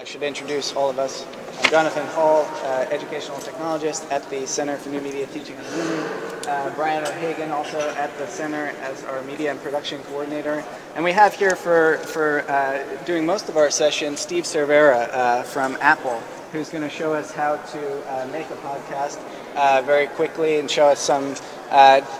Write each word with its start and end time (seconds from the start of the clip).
I 0.00 0.04
should 0.04 0.22
introduce 0.22 0.74
all 0.74 0.88
of 0.88 0.98
us. 0.98 1.26
I'm 1.62 1.70
Jonathan 1.70 2.06
Hall, 2.06 2.46
uh, 2.64 2.86
educational 2.90 3.36
technologist 3.36 4.10
at 4.10 4.26
the 4.30 4.46
Center 4.46 4.78
for 4.78 4.88
New 4.88 5.02
Media 5.02 5.26
Teaching 5.26 5.56
and 5.56 5.66
Learning. 5.76 6.48
Uh, 6.48 6.72
Brian 6.74 7.04
O'Hagan, 7.04 7.50
also 7.50 7.78
at 7.96 8.16
the 8.16 8.26
center 8.26 8.72
as 8.80 9.04
our 9.04 9.20
media 9.24 9.50
and 9.50 9.60
production 9.60 10.00
coordinator. 10.04 10.64
And 10.94 11.04
we 11.04 11.12
have 11.12 11.34
here 11.34 11.54
for, 11.54 11.98
for 11.98 12.50
uh, 12.50 12.82
doing 13.04 13.26
most 13.26 13.50
of 13.50 13.58
our 13.58 13.70
session 13.70 14.16
Steve 14.16 14.44
Cervera 14.44 15.10
uh, 15.12 15.42
from 15.42 15.76
Apple, 15.82 16.18
who's 16.50 16.70
going 16.70 16.82
to 16.82 16.88
show 16.88 17.12
us 17.12 17.30
how 17.30 17.56
to 17.56 18.10
uh, 18.10 18.26
make 18.28 18.48
a 18.48 18.56
podcast 18.56 19.22
uh, 19.54 19.82
very 19.84 20.06
quickly 20.06 20.58
and 20.60 20.70
show 20.70 20.86
us 20.86 20.98
some 20.98 21.34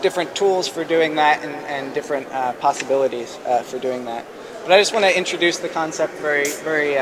different 0.02 0.36
tools 0.36 0.68
for 0.68 0.84
doing 0.84 1.14
that 1.14 1.42
and, 1.42 1.54
and 1.64 1.94
different 1.94 2.28
possibilities 2.60 3.36
for 3.64 3.78
doing 3.78 4.04
that. 4.04 4.26
But 4.64 4.72
I 4.72 4.78
just 4.78 4.92
want 4.92 5.06
to 5.06 5.16
introduce 5.16 5.56
the 5.56 5.70
concept 5.70 6.12
very, 6.16 6.50
very 6.62 6.98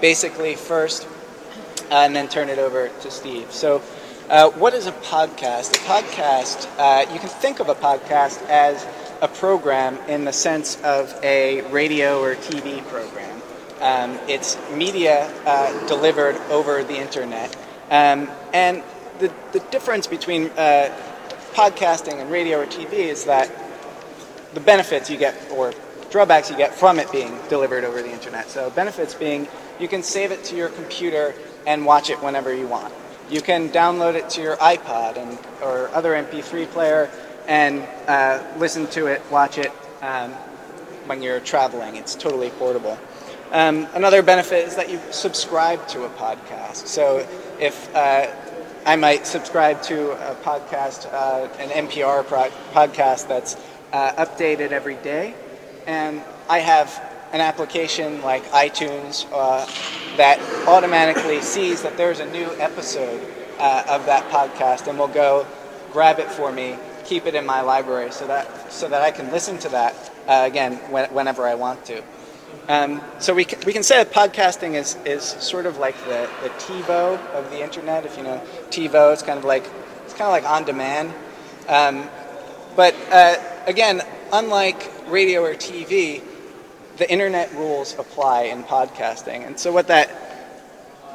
basically 0.00 0.54
first, 0.54 1.06
uh, 1.90 1.96
and 1.96 2.14
then 2.14 2.28
turn 2.28 2.48
it 2.48 2.58
over 2.58 2.88
to 2.88 3.10
Steve. 3.10 3.52
So, 3.52 3.82
uh, 4.28 4.50
what 4.50 4.74
is 4.74 4.86
a 4.86 4.92
podcast? 4.92 5.74
A 5.74 5.78
podcast, 5.88 6.68
uh, 6.78 7.12
you 7.12 7.20
can 7.20 7.28
think 7.28 7.60
of 7.60 7.68
a 7.68 7.74
podcast 7.74 8.44
as 8.48 8.86
a 9.22 9.28
program 9.28 9.96
in 10.08 10.24
the 10.24 10.32
sense 10.32 10.80
of 10.82 11.18
a 11.22 11.62
radio 11.70 12.20
or 12.20 12.34
TV 12.34 12.84
program. 12.88 13.40
Um, 13.80 14.18
it's 14.28 14.58
media 14.70 15.30
uh, 15.46 15.86
delivered 15.86 16.36
over 16.50 16.82
the 16.82 16.96
internet. 16.96 17.54
Um, 17.90 18.28
and 18.52 18.82
the, 19.18 19.32
the 19.52 19.60
difference 19.70 20.06
between 20.06 20.46
uh, 20.50 20.94
podcasting 21.52 22.20
and 22.20 22.30
radio 22.30 22.60
or 22.60 22.66
TV 22.66 22.92
is 22.92 23.24
that 23.26 23.50
the 24.54 24.60
benefits 24.60 25.08
you 25.08 25.16
get 25.16 25.34
or 25.52 25.72
drawbacks 26.10 26.50
you 26.50 26.56
get 26.56 26.74
from 26.74 26.98
it 26.98 27.10
being 27.12 27.38
delivered 27.48 27.84
over 27.84 28.02
the 28.02 28.10
internet. 28.10 28.48
So 28.48 28.70
benefits 28.70 29.14
being 29.14 29.46
you 29.78 29.88
can 29.88 30.02
save 30.02 30.32
it 30.32 30.44
to 30.44 30.56
your 30.56 30.68
computer 30.70 31.34
and 31.66 31.84
watch 31.84 32.10
it 32.10 32.22
whenever 32.22 32.54
you 32.54 32.66
want. 32.66 32.92
You 33.30 33.40
can 33.40 33.68
download 33.70 34.14
it 34.14 34.30
to 34.30 34.40
your 34.40 34.56
iPod 34.56 35.16
and 35.16 35.38
or 35.62 35.88
other 35.94 36.12
MP3 36.12 36.66
player 36.68 37.10
and 37.48 37.82
uh, 38.06 38.42
listen 38.56 38.86
to 38.88 39.06
it, 39.06 39.22
watch 39.30 39.58
it 39.58 39.72
um, 40.02 40.30
when 41.06 41.22
you're 41.22 41.40
traveling. 41.40 41.96
It's 41.96 42.14
totally 42.14 42.50
portable. 42.50 42.98
Um, 43.52 43.86
another 43.94 44.22
benefit 44.22 44.66
is 44.66 44.76
that 44.76 44.90
you 44.90 45.00
subscribe 45.10 45.86
to 45.88 46.04
a 46.04 46.08
podcast. 46.10 46.86
So 46.86 47.26
if 47.60 47.94
uh, 47.94 48.26
I 48.84 48.96
might 48.96 49.26
subscribe 49.26 49.82
to 49.82 50.12
a 50.30 50.34
podcast, 50.36 51.12
uh, 51.12 51.48
an 51.58 51.86
NPR 51.86 52.26
pro- 52.26 52.50
podcast 52.72 53.28
that's 53.28 53.56
uh, 53.92 54.12
updated 54.24 54.72
every 54.72 54.96
day, 54.96 55.34
and 55.86 56.22
I 56.48 56.58
have 56.58 57.02
an 57.32 57.40
application 57.40 58.22
like 58.22 58.44
iTunes 58.50 59.26
uh, 59.32 59.66
that 60.16 60.40
automatically 60.66 61.40
sees 61.40 61.82
that 61.82 61.96
there's 61.96 62.20
a 62.20 62.30
new 62.30 62.50
episode 62.58 63.20
uh, 63.58 63.84
of 63.88 64.06
that 64.06 64.28
podcast 64.30 64.86
and 64.86 64.98
will 64.98 65.08
go 65.08 65.46
grab 65.92 66.18
it 66.18 66.30
for 66.30 66.52
me, 66.52 66.76
keep 67.04 67.26
it 67.26 67.34
in 67.34 67.46
my 67.46 67.60
library 67.60 68.10
so 68.10 68.26
that 68.26 68.72
so 68.72 68.88
that 68.88 69.02
I 69.02 69.10
can 69.10 69.30
listen 69.30 69.58
to 69.58 69.68
that 69.70 69.94
uh, 70.26 70.42
again 70.46 70.74
when, 70.90 71.08
whenever 71.12 71.46
I 71.46 71.54
want 71.54 71.84
to. 71.86 72.02
Um, 72.68 73.00
so 73.20 73.32
we 73.32 73.44
can, 73.44 73.60
we 73.64 73.72
can 73.72 73.82
say 73.82 74.02
that 74.02 74.12
podcasting 74.12 74.74
is, 74.74 74.96
is 75.04 75.22
sort 75.22 75.66
of 75.66 75.78
like 75.78 75.96
the, 76.04 76.28
the 76.42 76.48
TiVo 76.50 77.18
of 77.32 77.50
the 77.50 77.62
internet. 77.62 78.04
If 78.04 78.16
you 78.16 78.24
know 78.24 78.42
TiVo, 78.70 79.12
it's 79.12 79.22
kind 79.22 79.38
of 79.38 79.44
like 79.44 79.64
it's 80.04 80.14
kind 80.14 80.24
of 80.24 80.32
like 80.32 80.44
on 80.44 80.64
demand. 80.64 81.12
Um, 81.68 82.08
but 82.74 82.94
uh, 83.10 83.36
again, 83.66 84.02
unlike 84.32 84.90
radio 85.08 85.42
or 85.42 85.54
TV, 85.54 86.22
the 86.96 87.10
internet 87.10 87.52
rules 87.54 87.98
apply 87.98 88.42
in 88.44 88.64
podcasting. 88.64 89.46
And 89.46 89.58
so 89.58 89.72
what 89.72 89.88
that 89.88 90.10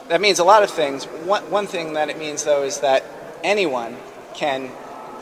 that 0.10 0.20
means 0.20 0.40
a 0.40 0.44
lot 0.44 0.62
of 0.62 0.70
things. 0.70 1.06
One, 1.06 1.50
one 1.50 1.68
thing 1.68 1.94
that 1.94 2.10
it 2.10 2.18
means 2.18 2.44
though 2.44 2.64
is 2.64 2.82
that 2.82 3.04
anyone 3.44 3.96
can 4.34 4.70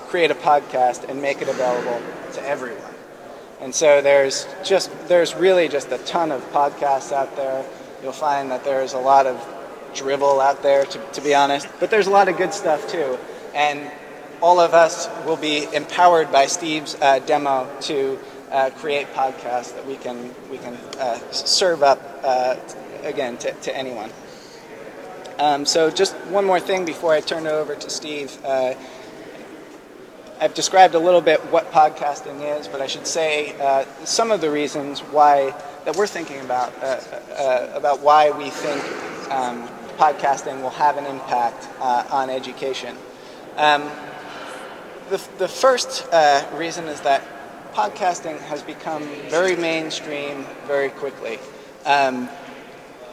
create 0.07 0.31
a 0.31 0.35
podcast 0.35 1.07
and 1.07 1.21
make 1.21 1.41
it 1.41 1.47
available 1.47 2.01
to 2.33 2.41
everyone. 2.43 2.93
And 3.61 3.75
so 3.75 4.01
there's 4.01 4.47
just 4.63 4.89
there's 5.07 5.35
really 5.35 5.67
just 5.67 5.91
a 5.91 5.97
ton 5.99 6.31
of 6.31 6.41
podcasts 6.51 7.11
out 7.11 7.35
there. 7.35 7.65
You'll 8.01 8.11
find 8.13 8.51
that 8.51 8.63
there's 8.63 8.93
a 8.93 8.99
lot 8.99 9.27
of 9.27 9.37
drivel 9.93 10.39
out 10.39 10.63
there 10.63 10.85
to, 10.85 11.11
to 11.13 11.21
be 11.21 11.33
honest, 11.33 11.67
but 11.79 11.89
there's 11.89 12.07
a 12.07 12.11
lot 12.11 12.29
of 12.29 12.37
good 12.37 12.53
stuff 12.53 12.87
too. 12.89 13.17
And 13.53 13.91
all 14.41 14.59
of 14.59 14.73
us 14.73 15.09
will 15.25 15.37
be 15.37 15.67
empowered 15.73 16.31
by 16.31 16.45
Steve's 16.45 16.95
uh, 17.01 17.19
demo 17.19 17.69
to 17.81 18.17
uh, 18.51 18.69
create 18.71 19.07
podcasts 19.13 19.73
that 19.75 19.85
we 19.85 19.95
can 19.95 20.33
we 20.49 20.57
can 20.57 20.73
uh, 20.99 21.19
serve 21.31 21.83
up 21.83 21.99
uh, 22.23 22.55
again 23.03 23.37
to, 23.37 23.51
to 23.51 23.75
anyone. 23.75 24.09
Um, 25.37 25.65
so 25.65 25.89
just 25.89 26.15
one 26.27 26.45
more 26.45 26.59
thing 26.59 26.83
before 26.83 27.13
I 27.13 27.21
turn 27.21 27.45
it 27.45 27.51
over 27.51 27.75
to 27.75 27.89
Steve. 27.89 28.37
Uh, 28.43 28.73
I've 30.41 30.53
described 30.53 30.95
a 30.95 30.99
little 30.99 31.21
bit 31.21 31.39
what 31.51 31.71
podcasting 31.71 32.59
is, 32.59 32.67
but 32.67 32.81
I 32.81 32.87
should 32.87 33.05
say 33.05 33.55
uh, 33.59 33.85
some 34.05 34.31
of 34.31 34.41
the 34.41 34.49
reasons 34.49 35.01
why 35.01 35.53
that 35.85 35.95
we're 35.95 36.07
thinking 36.07 36.39
about 36.41 36.73
uh, 36.81 37.69
about 37.73 38.01
why 38.01 38.31
we 38.31 38.49
think 38.49 38.81
um, 39.31 39.67
podcasting 39.97 40.61
will 40.61 40.69
have 40.71 40.97
an 40.97 41.05
impact 41.05 41.67
on 41.79 42.29
education. 42.29 42.95
Um, 43.57 43.89
the, 45.09 45.21
the 45.37 45.47
first 45.47 46.07
reason 46.53 46.87
is 46.87 47.01
that 47.01 47.23
podcasting 47.79 48.37
has 48.41 48.61
become 48.61 49.03
very 49.29 49.55
mainstream 49.55 50.45
very 50.67 50.89
quickly. 50.89 51.39
Um, 51.85 52.27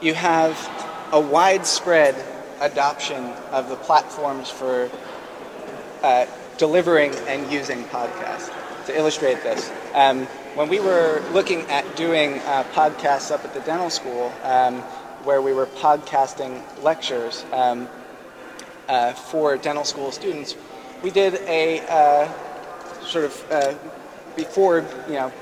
you 0.03 0.13
have 0.13 0.59
a 1.13 1.21
widespread 1.21 2.17
adoption 2.61 3.23
of 3.53 3.69
the 3.69 3.77
platforms 3.77 4.51
for 4.51 4.91
uh, 6.03 6.27
delivering 6.59 7.15
and 7.29 7.49
using 7.53 7.85
podcasts. 7.85 8.51
To 8.87 8.99
illustrate 8.99 9.41
this, 9.45 9.71
um, 9.95 10.27
when 10.57 10.69
we 10.69 10.81
were 10.81 11.23
looking 11.31 11.61
at 11.71 11.85
doing 11.95 12.41
uh, 12.41 12.65
podcasts 12.73 13.31
up 13.31 13.45
at 13.45 13.55
the 13.55 13.61
dental 13.61 13.89
school, 13.89 14.33
um, 14.43 14.81
where 15.23 15.41
we 15.41 15.53
were 15.53 15.67
podcasting 15.67 16.61
lectures 16.83 17.45
um, 17.53 17.89
uh, 18.89 19.13
for 19.13 19.57
dental 19.57 19.85
school 19.85 20.11
students, 20.11 20.57
we 21.05 21.11
did 21.11 21.35
a 21.47 21.81
uh, 21.89 22.29
sort 23.05 23.27
of 23.27 23.53
uh, 23.53 23.75
before 24.37 24.85
you 25.09 25.15
know 25.15 25.33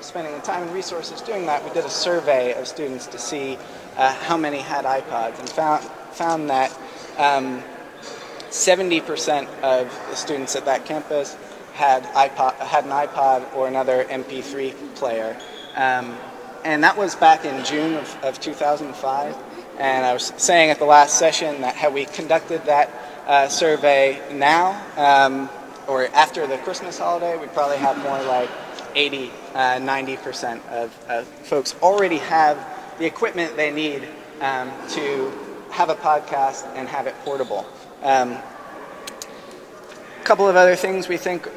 spending 0.00 0.34
the 0.34 0.40
time 0.40 0.64
and 0.64 0.72
resources 0.72 1.20
doing 1.22 1.46
that, 1.46 1.64
we 1.64 1.70
did 1.70 1.84
a 1.84 1.90
survey 1.90 2.52
of 2.54 2.66
students 2.66 3.06
to 3.06 3.18
see 3.18 3.58
uh, 3.96 4.12
how 4.12 4.36
many 4.36 4.58
had 4.58 4.84
iPods 4.84 5.38
and 5.38 5.48
found 5.48 5.84
found 6.12 6.50
that. 6.50 6.76
Um, 7.18 7.62
70% 8.54 9.48
of 9.62 9.88
the 10.08 10.14
students 10.14 10.54
at 10.54 10.64
that 10.66 10.86
campus 10.86 11.36
had, 11.72 12.04
iPod, 12.04 12.54
had 12.58 12.84
an 12.84 12.90
iPod 12.90 13.52
or 13.56 13.66
another 13.66 14.04
MP3 14.04 14.94
player. 14.94 15.36
Um, 15.74 16.16
and 16.64 16.84
that 16.84 16.96
was 16.96 17.16
back 17.16 17.44
in 17.44 17.64
June 17.64 17.94
of, 17.94 18.16
of 18.22 18.40
2005. 18.40 19.36
And 19.78 20.06
I 20.06 20.12
was 20.12 20.32
saying 20.36 20.70
at 20.70 20.78
the 20.78 20.84
last 20.84 21.18
session 21.18 21.62
that 21.62 21.74
had 21.74 21.92
we 21.92 22.04
conducted 22.04 22.64
that 22.66 22.90
uh, 23.26 23.48
survey 23.48 24.22
now 24.32 24.80
um, 24.96 25.50
or 25.86 26.06
after 26.08 26.46
the 26.46 26.58
Christmas 26.58 26.98
holiday, 26.98 27.36
we'd 27.36 27.52
probably 27.52 27.76
have 27.78 27.96
more 27.98 28.22
like 28.22 28.50
80, 28.94 29.30
uh, 29.54 29.58
90% 29.78 30.66
of, 30.68 30.96
of 31.08 31.26
folks 31.26 31.74
already 31.82 32.18
have 32.18 32.58
the 32.98 33.06
equipment 33.06 33.56
they 33.56 33.70
need 33.70 34.08
um, 34.40 34.70
to 34.90 35.32
have 35.70 35.90
a 35.90 35.94
podcast 35.96 36.64
and 36.76 36.88
have 36.88 37.06
it 37.06 37.14
portable. 37.24 37.66
Um, 38.02 38.32
a 38.32 40.24
couple 40.24 40.48
of 40.48 40.56
other 40.56 40.76
things 40.76 41.08
we 41.08 41.16
think 41.16 41.48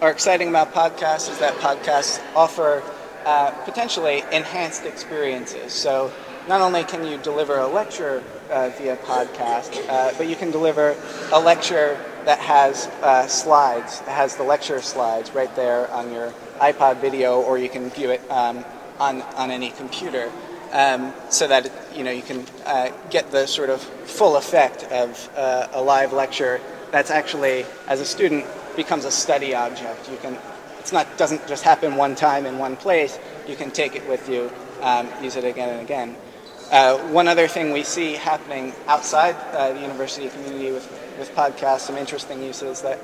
are 0.00 0.10
exciting 0.10 0.48
about 0.48 0.72
podcasts 0.72 1.30
is 1.30 1.38
that 1.38 1.54
podcasts 1.54 2.22
offer 2.36 2.82
uh, 3.24 3.50
potentially 3.64 4.22
enhanced 4.32 4.84
experiences. 4.84 5.72
So 5.72 6.12
not 6.48 6.60
only 6.60 6.84
can 6.84 7.04
you 7.04 7.18
deliver 7.18 7.58
a 7.58 7.66
lecture 7.66 8.22
uh, 8.50 8.70
via 8.78 8.96
podcast, 8.96 9.86
uh, 9.88 10.12
but 10.16 10.28
you 10.28 10.36
can 10.36 10.50
deliver 10.50 10.96
a 11.32 11.40
lecture 11.40 11.98
that 12.24 12.38
has 12.38 12.86
uh, 13.02 13.26
slides, 13.26 14.00
that 14.00 14.10
has 14.10 14.36
the 14.36 14.42
lecture 14.42 14.80
slides 14.80 15.32
right 15.32 15.54
there 15.56 15.90
on 15.90 16.12
your 16.12 16.32
iPod 16.58 17.00
video, 17.00 17.40
or 17.42 17.58
you 17.58 17.68
can 17.68 17.90
view 17.90 18.10
it 18.10 18.20
um, 18.30 18.64
on, 18.98 19.22
on 19.22 19.50
any 19.50 19.70
computer. 19.70 20.30
Um, 20.70 21.14
so 21.30 21.48
that 21.48 21.72
you 21.94 22.04
know 22.04 22.10
you 22.10 22.20
can 22.20 22.44
uh, 22.66 22.90
get 23.08 23.30
the 23.30 23.46
sort 23.46 23.70
of 23.70 23.80
full 23.80 24.36
effect 24.36 24.84
of 24.92 25.30
uh, 25.34 25.68
a 25.72 25.80
live 25.80 26.12
lecture 26.12 26.60
that's 26.90 27.10
actually, 27.10 27.64
as 27.86 28.00
a 28.00 28.04
student, 28.04 28.46
becomes 28.76 29.04
a 29.04 29.10
study 29.10 29.54
object. 29.54 30.10
You 30.10 30.16
can, 30.18 30.38
it's 30.78 30.92
not 30.92 31.06
doesn't 31.18 31.46
just 31.48 31.64
happen 31.64 31.96
one 31.96 32.14
time 32.14 32.46
in 32.46 32.58
one 32.58 32.76
place. 32.76 33.18
You 33.46 33.56
can 33.56 33.70
take 33.70 33.96
it 33.96 34.08
with 34.08 34.28
you, 34.28 34.50
um, 34.82 35.08
use 35.22 35.36
it 35.36 35.44
again 35.44 35.70
and 35.70 35.80
again. 35.80 36.16
Uh, 36.70 36.98
one 37.08 37.28
other 37.28 37.48
thing 37.48 37.72
we 37.72 37.82
see 37.82 38.12
happening 38.12 38.74
outside 38.86 39.34
uh, 39.52 39.72
the 39.72 39.80
university 39.80 40.28
community 40.28 40.70
with, 40.70 40.86
with 41.18 41.34
podcasts, 41.34 41.80
some 41.80 41.96
interesting 41.96 42.42
uses 42.42 42.82
that 42.82 42.98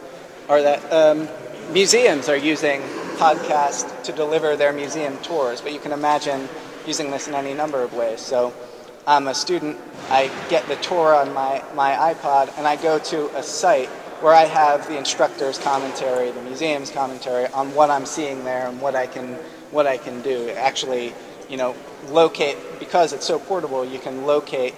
are 0.49 0.63
that 0.63 0.93
um, 0.93 1.29
museums 1.73 2.29
are 2.29 2.37
using 2.37 2.81
podcasts 3.17 4.03
to 4.05 4.13
deliver 4.13 4.57
their 4.57 4.73
museum 4.73 5.17
tours, 5.19 5.61
but 5.61 5.73
you 5.73 5.79
can 5.79 5.93
imagine 5.93 6.49
using 6.87 7.11
this 7.11 7.29
in 7.29 7.35
any 7.35 7.55
number 7.55 7.83
of 7.83 7.95
ways. 7.95 8.21
So 8.21 8.53
I'm 9.07 9.29
a 9.29 9.35
student, 9.35 9.79
I 10.11 10.31
get 10.49 10.67
the 10.67 10.77
tour 10.77 11.15
on 11.15 11.33
my, 11.33 11.63
my 11.75 12.15
iPod, 12.15 12.57
and 12.57 12.67
I 12.67 12.77
go 12.77 12.99
to 12.99 13.37
a 13.37 13.43
site 13.43 13.89
where 14.21 14.35
I 14.35 14.45
have 14.45 14.87
the 14.89 14.97
instructor's 14.97 15.59
commentary, 15.59 16.31
the 16.31 16.43
museum's 16.43 16.91
commentary 16.91 17.47
on 17.49 17.75
what 17.75 17.91
I'm 17.91 18.07
seeing 18.07 18.45
there 18.45 18.69
and 18.69 18.81
what 18.81 18.95
I 18.95 19.07
can 19.07 19.35
what 19.71 19.87
I 19.87 19.99
can 19.99 20.23
do. 20.23 20.51
Actually, 20.51 21.13
you 21.49 21.57
know, 21.57 21.75
locate 22.09 22.57
because 22.79 23.13
it's 23.13 23.27
so 23.27 23.39
portable. 23.39 23.85
You 23.85 23.99
can 23.99 24.25
locate 24.25 24.75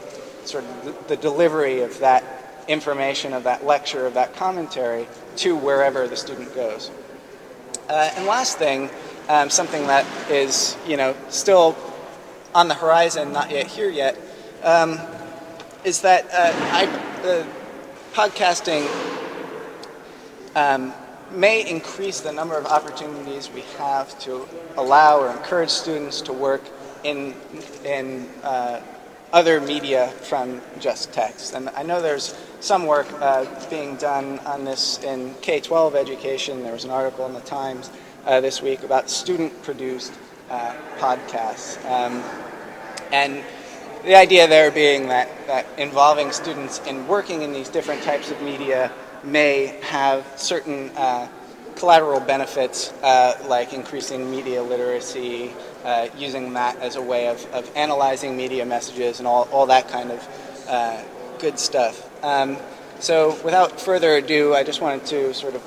sort 0.47 0.65
of 0.65 0.85
the, 0.85 1.15
the 1.15 1.17
delivery 1.17 1.83
of 1.83 1.99
that 1.99 2.46
information 2.69 3.33
of 3.33 3.45
that 3.45 3.65
lecture 3.65 4.07
of 4.07 4.15
that 4.15 4.35
commentary 4.35 5.07
to 5.37 5.57
wherever 5.57 6.09
the 6.09 6.17
student 6.17 6.55
goes. 6.55 6.91
Uh, 7.89 8.11
and 8.17 8.27
last 8.27 8.59
thing, 8.59 8.91
um, 9.29 9.49
something 9.51 9.87
that 9.87 10.07
is 10.31 10.77
you 10.87 10.97
know 10.97 11.15
still 11.29 11.77
on 12.55 12.69
the 12.69 12.75
horizon, 12.75 13.33
not 13.33 13.51
yet 13.51 13.67
here 13.67 13.91
yet, 13.91 14.17
um, 14.63 14.99
is 15.85 16.01
that 16.01 16.25
uh, 16.33 16.53
I, 16.73 16.87
uh, 17.27 17.47
podcasting 18.13 18.89
um, 20.57 20.93
may 21.31 21.69
increase 21.69 22.21
the 22.21 22.33
number 22.33 22.57
of 22.57 22.67
opportunities 22.67 23.51
we 23.51 23.61
have 23.79 24.19
to 24.21 24.49
allow 24.77 25.21
or 25.21 25.31
encourage 25.31 25.71
students 25.71 26.23
to 26.23 26.33
work 26.33 26.63
in, 27.05 27.35
in 27.85 28.27
uh, 28.43 28.81
other 29.33 29.61
media 29.61 30.09
from 30.23 30.61
just 30.79 31.13
text. 31.13 31.55
And 31.55 31.69
I 31.71 31.83
know 31.83 32.01
there's 32.01 32.37
some 32.61 32.87
work 32.87 33.07
uh, 33.21 33.45
being 33.69 33.97
done 33.97 34.39
on 34.41 34.65
this 34.65 35.03
in 35.03 35.35
K 35.43 35.61
12 35.61 35.95
education. 35.95 36.63
There 36.63 36.73
was 36.73 36.85
an 36.85 36.91
article 36.91 37.27
in 37.27 37.33
the 37.33 37.41
Times 37.41 37.91
uh, 38.25 38.41
this 38.41 38.63
week 38.63 38.83
about 38.83 39.11
student 39.11 39.63
produced 39.63 40.13
uh, 40.51 40.75
podcasts. 40.99 41.85
Um, 41.91 42.23
and 43.13 43.43
the 44.05 44.15
idea 44.15 44.47
there 44.47 44.71
being 44.71 45.09
that, 45.09 45.29
that 45.47 45.67
involving 45.79 46.33
students 46.33 46.81
in 46.87 47.07
working 47.09 47.43
in 47.43 47.53
these 47.53 47.69
different 47.69 48.03
types 48.03 48.31
of 48.31 48.41
media 48.43 48.93
may 49.25 49.79
have 49.83 50.25
certain 50.37 50.91
uh, 50.97 51.29
collateral 51.75 52.21
benefits 52.21 52.93
uh, 53.03 53.37
like 53.49 53.73
increasing 53.73 54.31
media 54.31 54.63
literacy, 54.63 55.53
uh, 55.87 56.09
using 56.19 56.53
that 56.55 56.77
as 56.81 56.97
a 56.97 57.03
way 57.03 57.29
of, 57.29 57.45
of 57.53 57.71
analyzing 57.77 58.37
media 58.37 58.67
messages 58.67 59.21
and 59.21 59.27
all, 59.27 59.49
all 59.53 59.67
that 59.67 59.89
kind 59.89 60.11
of 60.11 60.67
uh, 60.69 61.01
good 61.39 61.59
stuff. 61.59 62.11
Um, 62.25 62.59
so 62.99 63.39
without 63.45 63.81
further 63.81 64.17
ado, 64.17 64.53
I 64.53 64.65
just 64.65 64.81
wanted 64.81 65.07
to 65.07 65.33
sort 65.33 65.55
of 65.55 65.63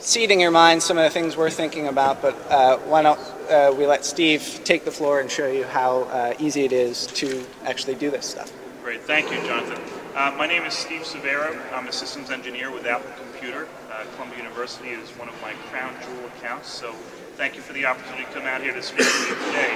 seed 0.00 0.30
in 0.30 0.40
your 0.40 0.50
mind 0.50 0.82
some 0.82 0.96
of 0.96 1.04
the 1.04 1.10
things 1.10 1.36
we're 1.36 1.50
thinking 1.50 1.88
about, 1.88 2.22
but 2.22 2.34
uh, 2.50 2.78
why 2.78 3.02
don't 3.02 3.20
uh, 3.50 3.74
we 3.76 3.86
let 3.86 4.04
Steve 4.04 4.60
take 4.64 4.84
the 4.84 4.90
floor 4.90 5.20
and 5.20 5.30
show 5.30 5.46
you 5.46 5.64
how 5.64 6.34
easy 6.38 6.64
it 6.64 6.72
is 6.72 7.06
to 7.08 7.44
actually 7.64 7.94
do 7.96 8.10
this 8.10 8.26
stuff. 8.26 8.50
Great, 8.82 9.02
thank 9.02 9.30
you, 9.30 9.36
Jonathan. 9.46 10.03
Uh, 10.14 10.32
my 10.38 10.46
name 10.46 10.62
is 10.62 10.72
Steve 10.74 11.00
Severo. 11.00 11.60
I'm 11.72 11.88
a 11.88 11.92
systems 11.92 12.30
engineer 12.30 12.70
with 12.70 12.86
Apple 12.86 13.10
Computer. 13.18 13.66
Uh, 13.90 14.04
Columbia 14.14 14.38
University 14.38 14.90
is 14.90 15.10
one 15.18 15.28
of 15.28 15.34
my 15.42 15.54
crown 15.72 15.92
jewel 16.04 16.26
accounts, 16.26 16.68
so 16.68 16.92
thank 17.36 17.56
you 17.56 17.60
for 17.60 17.72
the 17.72 17.84
opportunity 17.84 18.22
to 18.22 18.30
come 18.30 18.44
out 18.44 18.62
here 18.62 18.72
to 18.72 18.80
speak 18.80 19.00
with 19.00 19.28
you 19.28 19.34
today. 19.46 19.74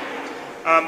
Um, 0.65 0.85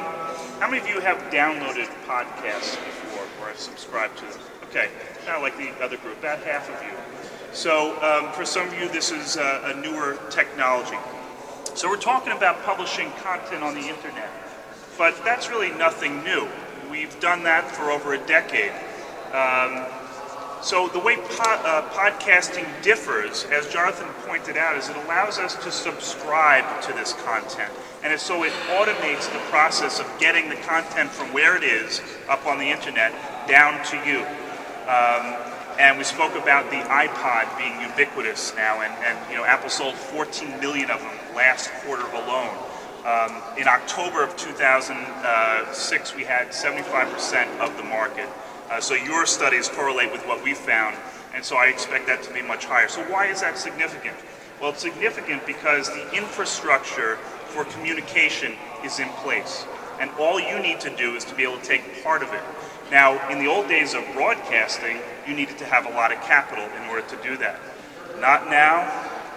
how 0.61 0.71
many 0.71 0.79
of 0.79 0.87
you 0.87 1.01
have 1.01 1.19
downloaded 1.33 1.89
podcasts 2.07 2.77
before 2.77 3.25
or 3.43 3.49
have 3.49 3.59
subscribed 3.59 4.19
to 4.19 4.27
them? 4.27 4.39
Okay, 4.69 4.89
not 5.27 5.43
like 5.43 5.57
the 5.57 5.71
other 5.83 5.97
group, 5.97 6.21
about 6.21 6.39
half 6.45 6.71
of 6.71 6.81
you. 6.85 6.97
So 7.53 8.01
um, 8.05 8.33
for 8.33 8.45
some 8.45 8.69
of 8.69 8.79
you, 8.79 8.89
this 8.89 9.11
is 9.11 9.35
a, 9.35 9.75
a 9.75 9.81
newer 9.81 10.17
technology. 10.31 10.99
So 11.75 11.89
we're 11.89 11.97
talking 11.97 12.33
about 12.33 12.63
publishing 12.63 13.11
content 13.23 13.65
on 13.65 13.75
the 13.75 13.89
internet, 13.89 14.31
but 14.97 15.21
that's 15.25 15.51
really 15.51 15.71
nothing 15.71 16.23
new. 16.23 16.47
We've 16.89 17.19
done 17.19 17.43
that 17.43 17.69
for 17.69 17.91
over 17.91 18.15
a 18.15 18.27
decade. 18.29 18.71
Um, 19.33 19.87
so 20.63 20.89
the 20.89 20.99
way 20.99 21.17
po- 21.17 21.63
uh, 21.65 21.89
podcasting 21.91 22.67
differs, 22.83 23.45
as 23.45 23.67
Jonathan 23.69 24.09
pointed 24.27 24.57
out, 24.57 24.77
is 24.77 24.89
it 24.89 24.97
allows 24.97 25.39
us 25.39 25.55
to 25.65 25.71
subscribe 25.71 26.83
to 26.83 26.93
this 26.93 27.15
content. 27.25 27.73
And 28.03 28.19
so 28.21 28.45
it 28.45 28.53
automates 28.69 29.33
the 29.33 29.39
process 29.51 30.01
of 30.01 30.07
getting 30.19 30.49
the 30.49 30.57
content 30.57 31.11
from 31.11 31.33
where 31.33 31.57
it 31.57 31.63
is 31.63 32.03
up 32.29 32.47
on 32.47 32.59
the 32.59 32.71
internet 32.71 33.13
down 33.49 33.83
to 33.87 33.97
you. 34.07 34.21
Um, 34.89 35.37
and 35.79 35.97
we 35.97 36.05
spoke 36.05 36.35
about 36.35 36.71
the 36.71 36.77
iPod 36.77 37.57
being 37.57 37.81
ubiquitous 37.81 38.55
now, 38.55 38.83
and, 38.83 38.93
and 39.05 39.31
you 39.31 39.37
know 39.39 39.45
Apple 39.45 39.71
sold 39.71 39.95
14 39.95 40.61
million 40.61 40.91
of 40.91 41.01
them 41.01 41.35
last 41.35 41.71
quarter 41.85 42.05
alone. 42.13 42.55
Um, 43.07 43.41
in 43.57 43.67
October 43.67 44.23
of 44.23 44.37
2006, 44.37 46.15
we 46.15 46.25
had 46.25 46.49
75% 46.49 47.59
of 47.61 47.75
the 47.79 47.83
market. 47.85 48.29
Uh, 48.71 48.81
so 48.81 48.95
your 48.95 49.27
studies 49.27 49.69
correlate 49.69 50.13
with 50.13 50.25
what 50.29 50.45
we 50.45 50.55
found, 50.55 50.97
and 51.35 51.45
so 51.45 51.57
I 51.57 51.67
expect 51.67 52.07
that 52.07 52.23
to 52.23 52.33
be 52.33 52.41
much 52.41 52.67
higher. 52.67 52.87
So 52.87 53.03
why 53.03 53.27
is 53.27 53.41
that 53.41 53.59
significant? 53.59 54.15
Well, 54.61 54.71
it's 54.71 54.81
significant 54.81 55.45
because 55.45 55.89
the 55.89 56.17
infrastructure 56.17 57.17
for 57.47 57.65
communication 57.65 58.55
is 58.85 59.01
in 59.01 59.09
place, 59.25 59.67
and 59.99 60.09
all 60.21 60.39
you 60.39 60.61
need 60.61 60.79
to 60.81 60.97
do 60.97 61.17
is 61.17 61.25
to 61.25 61.35
be 61.35 61.43
able 61.43 61.59
to 61.59 61.65
take 61.65 62.05
part 62.05 62.23
of 62.23 62.33
it. 62.33 62.43
Now, 62.93 63.29
in 63.29 63.41
the 63.41 63.49
old 63.49 63.67
days 63.67 63.93
of 63.95 64.05
broadcasting, 64.15 64.99
you 65.27 65.35
needed 65.35 65.59
to 65.59 65.65
have 65.65 65.87
a 65.87 65.91
lot 65.91 66.13
of 66.13 66.21
capital 66.21 66.65
in 66.65 66.89
order 66.89 67.07
to 67.09 67.17
do 67.25 67.37
that. 67.39 67.59
Not 68.21 68.51
now. 68.51 68.87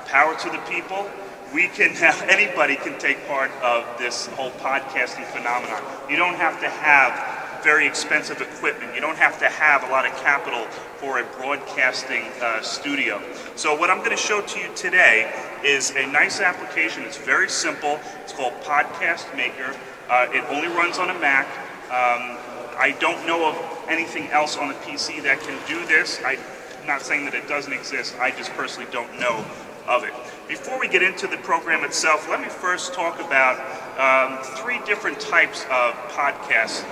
Power 0.05 0.37
to 0.37 0.49
the 0.51 0.59
people. 0.69 1.09
We 1.55 1.69
can 1.69 1.89
have 1.95 2.21
anybody 2.29 2.75
can 2.75 2.99
take 2.99 3.25
part 3.27 3.49
of 3.63 3.85
this 3.97 4.27
whole 4.27 4.51
podcasting 4.51 5.25
phenomenon. 5.25 5.81
You 6.07 6.17
don't 6.17 6.35
have 6.35 6.59
to 6.61 6.69
have 6.69 7.32
very 7.63 7.87
expensive 7.87 8.41
equipment. 8.41 8.93
You 8.93 9.01
don't 9.01 9.17
have 9.17 9.39
to 9.39 9.47
have 9.47 9.83
a 9.83 9.87
lot 9.87 10.05
of 10.05 10.11
capital 10.17 10.65
for 10.97 11.19
a 11.19 11.23
broadcasting 11.37 12.23
uh, 12.41 12.61
studio. 12.61 13.21
So 13.55 13.75
what 13.75 13.89
I'm 13.89 13.99
going 13.99 14.11
to 14.11 14.17
show 14.17 14.41
to 14.41 14.59
you 14.59 14.69
today 14.75 15.31
is 15.63 15.91
a 15.91 16.05
nice 16.07 16.41
application. 16.41 17.03
It's 17.03 17.17
very 17.17 17.49
simple. 17.49 17.99
It's 18.21 18.33
called 18.33 18.53
Podcast 18.61 19.35
Maker. 19.35 19.75
Uh, 20.09 20.27
it 20.31 20.43
only 20.49 20.67
runs 20.67 20.97
on 20.97 21.09
a 21.09 21.19
Mac. 21.19 21.47
Um, 21.85 22.37
I 22.75 22.95
don't 22.99 23.25
know 23.25 23.49
of 23.49 23.87
anything 23.87 24.27
else 24.29 24.57
on 24.57 24.67
the 24.67 24.73
PC 24.75 25.23
that 25.23 25.39
can 25.39 25.57
do 25.67 25.85
this. 25.85 26.19
I'm 26.25 26.39
not 26.85 27.01
saying 27.01 27.25
that 27.25 27.33
it 27.33 27.47
doesn't 27.47 27.71
exist. 27.71 28.15
I 28.19 28.31
just 28.31 28.51
personally 28.53 28.89
don't 28.91 29.19
know 29.19 29.45
of 29.87 30.03
it. 30.03 30.13
Before 30.47 30.79
we 30.79 30.87
get 30.87 31.03
into 31.03 31.27
the 31.27 31.37
program 31.37 31.83
itself, 31.83 32.27
let 32.29 32.41
me 32.41 32.47
first 32.47 32.93
talk 32.93 33.19
about 33.19 33.59
um, 33.99 34.43
three 34.57 34.79
different 34.85 35.19
types 35.19 35.63
of 35.63 35.93
podcasts 36.09 36.83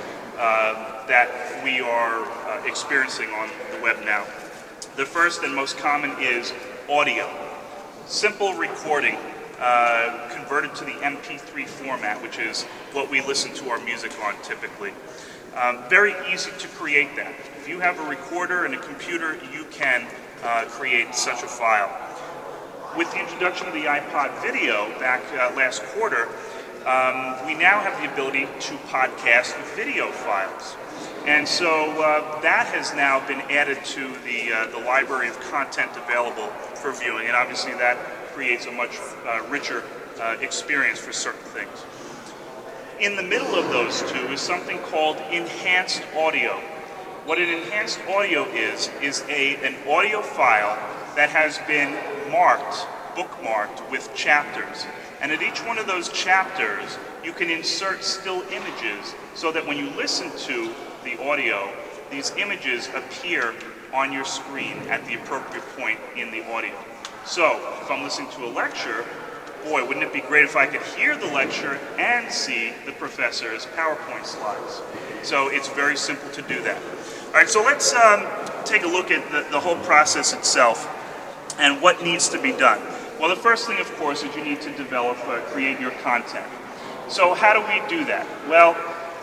uh, 0.42 1.06
that 1.06 1.30
we 1.64 1.80
are 1.82 2.26
uh, 2.26 2.64
experiencing 2.66 3.30
on 3.30 3.48
the 3.76 3.84
web 3.84 4.04
now. 4.04 4.26
The 4.96 5.06
first 5.06 5.44
and 5.44 5.54
most 5.54 5.78
common 5.78 6.12
is 6.20 6.52
audio. 6.90 7.30
Simple 8.08 8.56
recording 8.56 9.18
uh, 9.60 10.30
converted 10.34 10.74
to 10.76 10.86
the 10.86 10.94
MP3 10.94 11.68
format, 11.68 12.20
which 12.24 12.40
is 12.40 12.64
what 12.92 13.12
we 13.12 13.22
listen 13.22 13.54
to 13.54 13.70
our 13.70 13.80
music 13.86 14.12
on 14.26 14.34
typically. 14.42 14.94
Um, 15.56 15.84
very 15.90 16.16
easy 16.34 16.50
to 16.58 16.68
create 16.70 17.16
that. 17.18 17.36
If 17.58 17.68
you 17.68 17.80
have 17.80 18.00
a 18.00 18.10
recorder 18.10 18.66
and 18.66 18.74
a 18.74 18.80
computer, 18.80 19.38
you 19.54 19.66
can 19.66 20.08
uh, 20.44 20.66
create 20.70 21.14
such 21.14 21.44
a 21.44 21.48
file. 21.48 21.96
With 22.98 23.12
the 23.12 23.20
introduction 23.20 23.68
of 23.68 23.74
the 23.74 23.84
iPod 23.84 24.42
video 24.42 24.90
back 24.98 25.22
uh, 25.34 25.56
last 25.56 25.84
quarter, 25.84 26.30
um, 26.86 27.46
we 27.46 27.54
now 27.54 27.80
have 27.80 28.02
the 28.02 28.12
ability 28.12 28.46
to 28.46 28.74
podcast 28.90 29.56
video 29.76 30.12
files. 30.12 30.76
And 31.26 31.48
so 31.48 31.92
uh, 32.02 32.42
that 32.42 32.68
has 32.74 32.94
now 32.96 33.26
been 33.28 33.42
added 33.52 33.84
to 33.86 34.14
the, 34.26 34.52
uh, 34.52 34.68
the 34.72 34.80
library 34.80 35.30
of 35.30 35.40
content 35.52 35.92
available 35.96 36.48
for 36.82 36.92
viewing, 36.92 37.28
and 37.28 37.36
obviously 37.36 37.74
that 37.74 37.98
creates 38.34 38.66
a 38.66 38.72
much 38.72 38.98
uh, 39.28 39.46
richer 39.50 39.84
uh, 40.20 40.38
experience 40.42 41.00
for 41.00 41.14
certain 41.14 41.46
things. 41.52 41.86
In 43.00 43.16
the 43.16 43.24
middle 43.24 43.56
of 43.56 43.70
those 43.70 44.02
two 44.12 44.32
is 44.32 44.42
something 44.42 44.80
called 44.80 45.18
enhanced 45.32 46.02
audio. 46.16 46.54
What 47.26 47.38
an 47.38 47.50
enhanced 47.50 48.00
audio 48.10 48.46
is, 48.46 48.90
is 49.02 49.24
a, 49.30 49.56
an 49.58 49.76
audio 49.88 50.22
file 50.22 50.76
that 51.16 51.30
has 51.30 51.60
been 51.68 51.94
marked, 52.32 52.88
bookmarked 53.16 53.92
with 53.92 54.14
chapters. 54.16 54.86
And 55.22 55.32
at 55.32 55.42
each 55.42 55.60
one 55.60 55.78
of 55.78 55.88
those 55.88 56.10
chapters, 56.10 56.98
you 57.24 57.32
can 57.32 57.50
insert 57.50 58.04
still 58.04 58.42
images 58.52 59.14
so 59.36 59.52
that 59.52 59.66
when 59.66 59.78
you 59.78 59.90
listen 59.92 60.32
to 60.46 60.74
the 61.04 61.22
audio, 61.24 61.72
these 62.10 62.32
images 62.38 62.90
appear 62.96 63.54
on 63.94 64.12
your 64.12 64.26
screen 64.26 64.78
at 64.90 65.06
the 65.06 65.16
appropriate 65.16 65.66
point 65.78 66.00
in 66.16 66.32
the 66.32 66.44
audio. 66.52 66.74
So, 67.26 67.60
if 67.82 67.92
I'm 67.92 68.04
listening 68.04 68.32
to 68.32 68.46
a 68.46 68.52
lecture, 68.52 69.06
boy, 69.64 69.86
wouldn't 69.86 70.04
it 70.04 70.14
be 70.14 70.22
great 70.22 70.44
if 70.44 70.56
I 70.56 70.66
could 70.66 70.82
hear 70.82 71.16
the 71.16 71.28
lecture 71.28 71.80
and 71.98 72.32
see 72.32 72.74
the 72.86 72.92
professor's 72.94 73.66
PowerPoint 73.68 74.26
slides. 74.26 74.82
So 75.24 75.50
it's 75.50 75.68
very 75.70 75.96
simple 75.96 76.30
to 76.32 76.42
do 76.42 76.62
that. 76.64 76.82
All 77.28 77.34
right, 77.34 77.50
so 77.50 77.62
let's 77.64 77.94
um, 77.94 78.26
take 78.66 78.84
a 78.84 78.88
look 78.88 79.12
at 79.12 79.30
the, 79.32 79.46
the 79.52 79.60
whole 79.60 79.78
process 79.78 80.34
itself 80.34 80.90
and 81.60 81.82
what 81.82 82.04
needs 82.04 82.30
to 82.30 82.42
be 82.42 82.52
done. 82.52 82.82
Well, 83.22 83.30
the 83.30 83.36
first 83.36 83.68
thing, 83.68 83.80
of 83.80 83.96
course, 83.98 84.24
is 84.24 84.36
you 84.36 84.44
need 84.44 84.62
to 84.62 84.72
develop, 84.76 85.16
uh, 85.28 85.42
create 85.52 85.80
your 85.80 85.92
content. 86.02 86.48
So 87.08 87.36
how 87.36 87.54
do 87.54 87.62
we 87.62 87.88
do 87.88 88.04
that? 88.06 88.26
Well, 88.50 88.76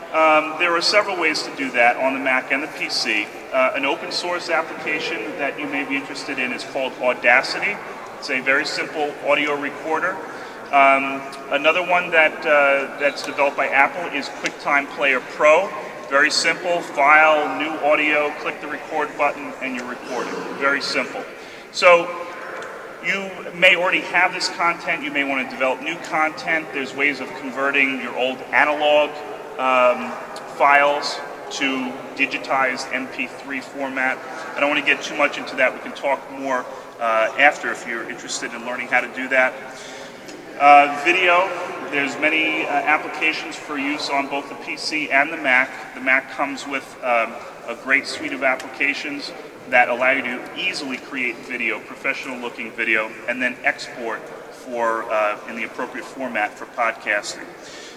Um, 0.09 0.55
there 0.59 0.75
are 0.75 0.81
several 0.81 1.19
ways 1.19 1.43
to 1.43 1.55
do 1.57 1.71
that 1.73 1.99
on 1.99 2.15
the 2.15 2.19
Mac 2.19 2.51
and 2.51 2.63
the 2.63 2.67
PC. 2.69 3.27
Uh, 3.53 3.73
an 3.75 3.85
open 3.85 4.11
source 4.11 4.49
application 4.49 5.37
that 5.37 5.61
you 5.61 5.67
may 5.67 5.85
be 5.85 5.97
interested 5.97 6.39
in 6.39 6.51
is 6.51 6.65
called 6.65 6.95
Audacity. 7.03 7.77
It's 8.19 8.31
a 8.31 8.41
very 8.41 8.65
simple 8.65 9.13
audio 9.27 9.55
recorder. 9.55 10.17
Um, 10.73 11.21
another 11.51 11.83
one 11.85 12.11
that 12.13 12.39
uh, 12.41 12.99
that's 12.99 13.23
developed 13.23 13.59
by 13.59 13.69
Apple 13.69 14.07
is 14.17 14.31
QuickTime 14.41 14.89
Player 14.97 15.21
Pro. 15.21 15.69
Very 16.09 16.31
simple. 16.31 16.81
File, 16.81 17.59
new 17.59 17.73
audio, 17.87 18.31
click 18.41 18.63
the 18.63 18.67
record 18.67 19.11
button, 19.19 19.53
and 19.61 19.77
you're 19.77 19.91
recording. 19.91 20.33
Very 20.57 20.81
simple. 20.81 21.23
So 21.71 22.09
you 23.05 23.31
may 23.55 23.77
already 23.77 24.01
have 24.01 24.33
this 24.33 24.49
content. 24.51 25.03
You 25.03 25.11
may 25.11 25.25
want 25.25 25.49
to 25.49 25.51
develop 25.55 25.83
new 25.83 25.97
content. 25.97 26.67
There's 26.73 26.95
ways 26.95 27.21
of 27.21 27.29
converting 27.37 28.01
your 28.01 28.17
old 28.17 28.39
analog 28.53 29.11
um, 29.59 30.11
files 30.57 31.19
to 31.51 31.93
digitized 32.17 32.87
MP3 32.91 33.63
format. 33.63 34.19
I 34.55 34.61
don't 34.61 34.69
want 34.69 34.85
to 34.85 34.87
get 34.87 35.03
too 35.03 35.17
much 35.17 35.39
into 35.39 35.57
that. 35.57 35.73
We 35.73 35.81
can 35.81 35.93
talk 35.93 36.31
more 36.33 36.67
uh, 37.01 37.35
after 37.39 37.71
if 37.71 37.87
you're 37.87 38.09
interested 38.09 38.53
in 38.53 38.67
learning 38.67 38.89
how 38.89 39.01
to 39.01 39.15
do 39.15 39.29
that. 39.29 39.55
Uh, 40.61 41.01
video, 41.05 41.49
there's 41.91 42.19
many 42.19 42.65
uh, 42.65 42.69
applications 42.69 43.57
for 43.57 43.79
use 43.79 44.11
on 44.11 44.29
both 44.29 44.49
the 44.49 44.57
PC 44.57 45.11
and 45.11 45.33
the 45.33 45.37
Mac. 45.37 45.95
The 45.95 46.01
Mac 46.01 46.31
comes 46.33 46.67
with 46.67 46.85
um, 47.03 47.33
a 47.69 47.79
great 47.83 48.07
suite 48.07 48.33
of 48.33 48.43
applications 48.43 49.33
that 49.71 49.89
allow 49.89 50.11
you 50.11 50.23
to 50.23 50.59
easily 50.59 50.97
create 50.97 51.37
video, 51.39 51.81
professional 51.81 52.39
looking 52.39 52.71
video, 52.73 53.11
and 53.29 53.41
then 53.41 53.57
export 53.65 54.21
for 54.51 55.05
uh, 55.05 55.39
in 55.49 55.57
the 55.57 55.65
appropriate 55.65 56.07
format 56.07 56.53
for 56.53 56.67
podcasting. 56.67 57.47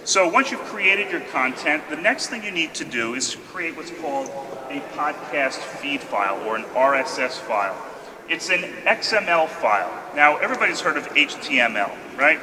So 0.03 0.27
once 0.27 0.49
you've 0.49 0.61
created 0.61 1.11
your 1.11 1.21
content, 1.21 1.83
the 1.89 1.95
next 1.95 2.27
thing 2.27 2.43
you 2.43 2.51
need 2.51 2.73
to 2.75 2.85
do 2.85 3.13
is 3.13 3.35
create 3.49 3.77
what's 3.77 3.91
called 3.91 4.29
a 4.69 4.79
podcast 4.95 5.57
feed 5.57 6.01
file 6.01 6.39
or 6.47 6.55
an 6.55 6.63
RSS 6.63 7.33
file. 7.33 7.77
It's 8.27 8.49
an 8.49 8.61
XML 8.85 9.47
file. 9.47 9.91
Now 10.15 10.37
everybody's 10.37 10.81
heard 10.81 10.97
of 10.97 11.07
HTML, 11.09 11.91
right? 12.17 12.39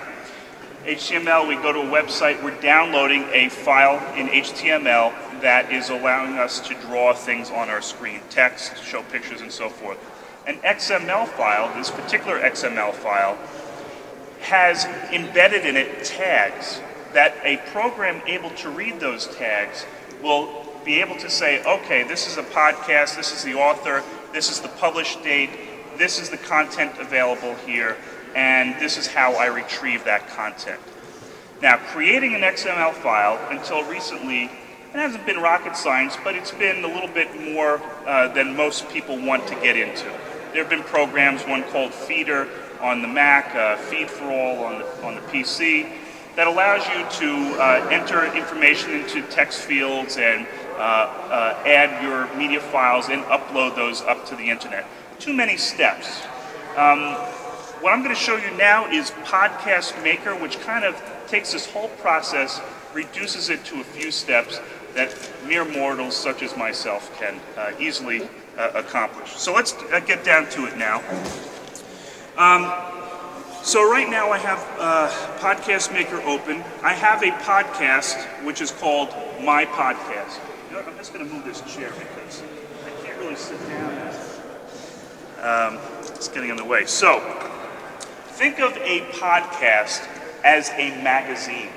HTML, 0.88 1.46
we 1.46 1.56
go 1.56 1.70
to 1.70 1.80
a 1.80 1.84
website, 1.84 2.42
we're 2.42 2.58
downloading 2.62 3.24
a 3.34 3.50
file 3.50 3.98
in 4.16 4.28
HTML 4.28 5.12
that 5.42 5.70
is 5.70 5.90
allowing 5.90 6.38
us 6.38 6.60
to 6.60 6.72
draw 6.76 7.12
things 7.12 7.50
on 7.50 7.68
our 7.68 7.82
screen, 7.82 8.22
text, 8.30 8.82
show 8.82 9.02
pictures, 9.02 9.42
and 9.42 9.52
so 9.52 9.68
forth. 9.68 9.98
An 10.46 10.56
XML 10.60 11.28
file, 11.28 11.76
this 11.76 11.90
particular 11.90 12.40
XML 12.40 12.94
file, 12.94 13.36
has 14.40 14.86
embedded 15.12 15.66
in 15.66 15.76
it 15.76 16.04
tags 16.04 16.80
that 17.12 17.34
a 17.44 17.58
program 17.70 18.22
able 18.26 18.48
to 18.52 18.70
read 18.70 18.98
those 18.98 19.26
tags 19.36 19.84
will 20.22 20.66
be 20.86 21.02
able 21.02 21.16
to 21.18 21.28
say, 21.28 21.62
okay, 21.64 22.02
this 22.02 22.26
is 22.26 22.38
a 22.38 22.42
podcast, 22.44 23.14
this 23.14 23.30
is 23.30 23.44
the 23.44 23.52
author, 23.52 24.02
this 24.32 24.50
is 24.50 24.60
the 24.60 24.68
published 24.68 25.22
date, 25.22 25.50
this 25.98 26.18
is 26.18 26.30
the 26.30 26.38
content 26.38 26.92
available 26.98 27.54
here, 27.66 27.98
and 28.34 28.80
this 28.80 28.96
is 28.96 29.06
how 29.06 29.34
I 29.34 29.46
retrieve 29.46 30.04
that 30.04 30.28
content. 30.28 30.80
Now, 31.60 31.76
creating 31.76 32.34
an 32.34 32.42
XML 32.42 32.94
file 32.94 33.38
until 33.50 33.82
recently, 33.84 34.44
it 34.44 34.94
hasn't 34.94 35.26
been 35.26 35.38
rocket 35.40 35.76
science, 35.76 36.16
but 36.22 36.34
it's 36.34 36.52
been 36.52 36.84
a 36.84 36.88
little 36.88 37.08
bit 37.08 37.28
more 37.52 37.82
uh, 38.06 38.28
than 38.28 38.56
most 38.56 38.88
people 38.88 39.18
want 39.18 39.46
to 39.48 39.54
get 39.56 39.76
into. 39.76 40.04
There 40.52 40.62
have 40.62 40.70
been 40.70 40.82
programs, 40.82 41.42
one 41.42 41.62
called 41.64 41.92
Feeder 41.92 42.48
on 42.80 43.02
the 43.02 43.08
Mac, 43.08 43.54
uh, 43.54 43.76
Feed 43.76 44.08
for 44.08 44.24
All 44.24 44.64
on 44.64 44.78
the, 44.78 45.04
on 45.04 45.14
the 45.16 45.20
PC, 45.22 45.90
that 46.36 46.46
allows 46.46 46.86
you 46.86 47.04
to 47.18 47.60
uh, 47.60 47.88
enter 47.90 48.24
information 48.34 48.92
into 48.92 49.22
text 49.22 49.60
fields 49.60 50.16
and 50.16 50.46
uh, 50.76 50.78
uh, 50.78 51.62
add 51.66 52.00
your 52.00 52.32
media 52.36 52.60
files 52.60 53.08
and 53.08 53.24
upload 53.24 53.74
those 53.74 54.02
up 54.02 54.24
to 54.26 54.36
the 54.36 54.48
internet. 54.48 54.86
Too 55.18 55.32
many 55.32 55.56
steps. 55.56 56.22
Um, 56.76 57.16
what 57.80 57.92
I'm 57.92 58.02
going 58.02 58.14
to 58.14 58.20
show 58.20 58.36
you 58.36 58.50
now 58.56 58.90
is 58.90 59.10
Podcast 59.22 60.02
Maker, 60.02 60.34
which 60.34 60.58
kind 60.60 60.84
of 60.84 61.00
takes 61.28 61.52
this 61.52 61.70
whole 61.70 61.88
process, 61.88 62.60
reduces 62.92 63.50
it 63.50 63.64
to 63.66 63.80
a 63.80 63.84
few 63.84 64.10
steps 64.10 64.60
that 64.94 65.14
mere 65.46 65.64
mortals 65.64 66.16
such 66.16 66.42
as 66.42 66.56
myself 66.56 67.16
can 67.18 67.40
uh, 67.56 67.70
easily 67.78 68.22
uh, 68.56 68.72
accomplish. 68.74 69.30
So 69.30 69.54
let's 69.54 69.74
uh, 69.74 70.00
get 70.00 70.24
down 70.24 70.48
to 70.50 70.66
it 70.66 70.76
now. 70.76 71.02
Um, 72.36 72.72
so 73.62 73.88
right 73.88 74.08
now 74.08 74.30
I 74.30 74.38
have 74.38 74.58
uh, 74.78 75.08
Podcast 75.38 75.92
Maker 75.92 76.20
open. 76.22 76.64
I 76.82 76.94
have 76.94 77.22
a 77.22 77.30
podcast 77.42 78.24
which 78.44 78.60
is 78.60 78.72
called 78.72 79.10
My 79.42 79.64
Podcast. 79.66 80.40
You 80.68 80.76
know, 80.76 80.82
I'm 80.82 80.96
just 80.96 81.12
going 81.12 81.28
to 81.28 81.32
move 81.32 81.44
this 81.44 81.60
chair 81.72 81.90
because 81.90 82.42
I 82.86 83.06
can't 83.06 83.18
really 83.18 83.36
sit 83.36 83.58
down. 83.68 83.98
Um, 85.40 85.78
it's 86.08 86.26
getting 86.26 86.50
in 86.50 86.56
the 86.56 86.64
way. 86.64 86.84
So 86.86 87.20
think 88.38 88.60
of 88.60 88.76
a 88.76 89.00
podcast 89.14 90.06
as 90.44 90.70
a 90.76 90.90
magazine. 91.02 91.70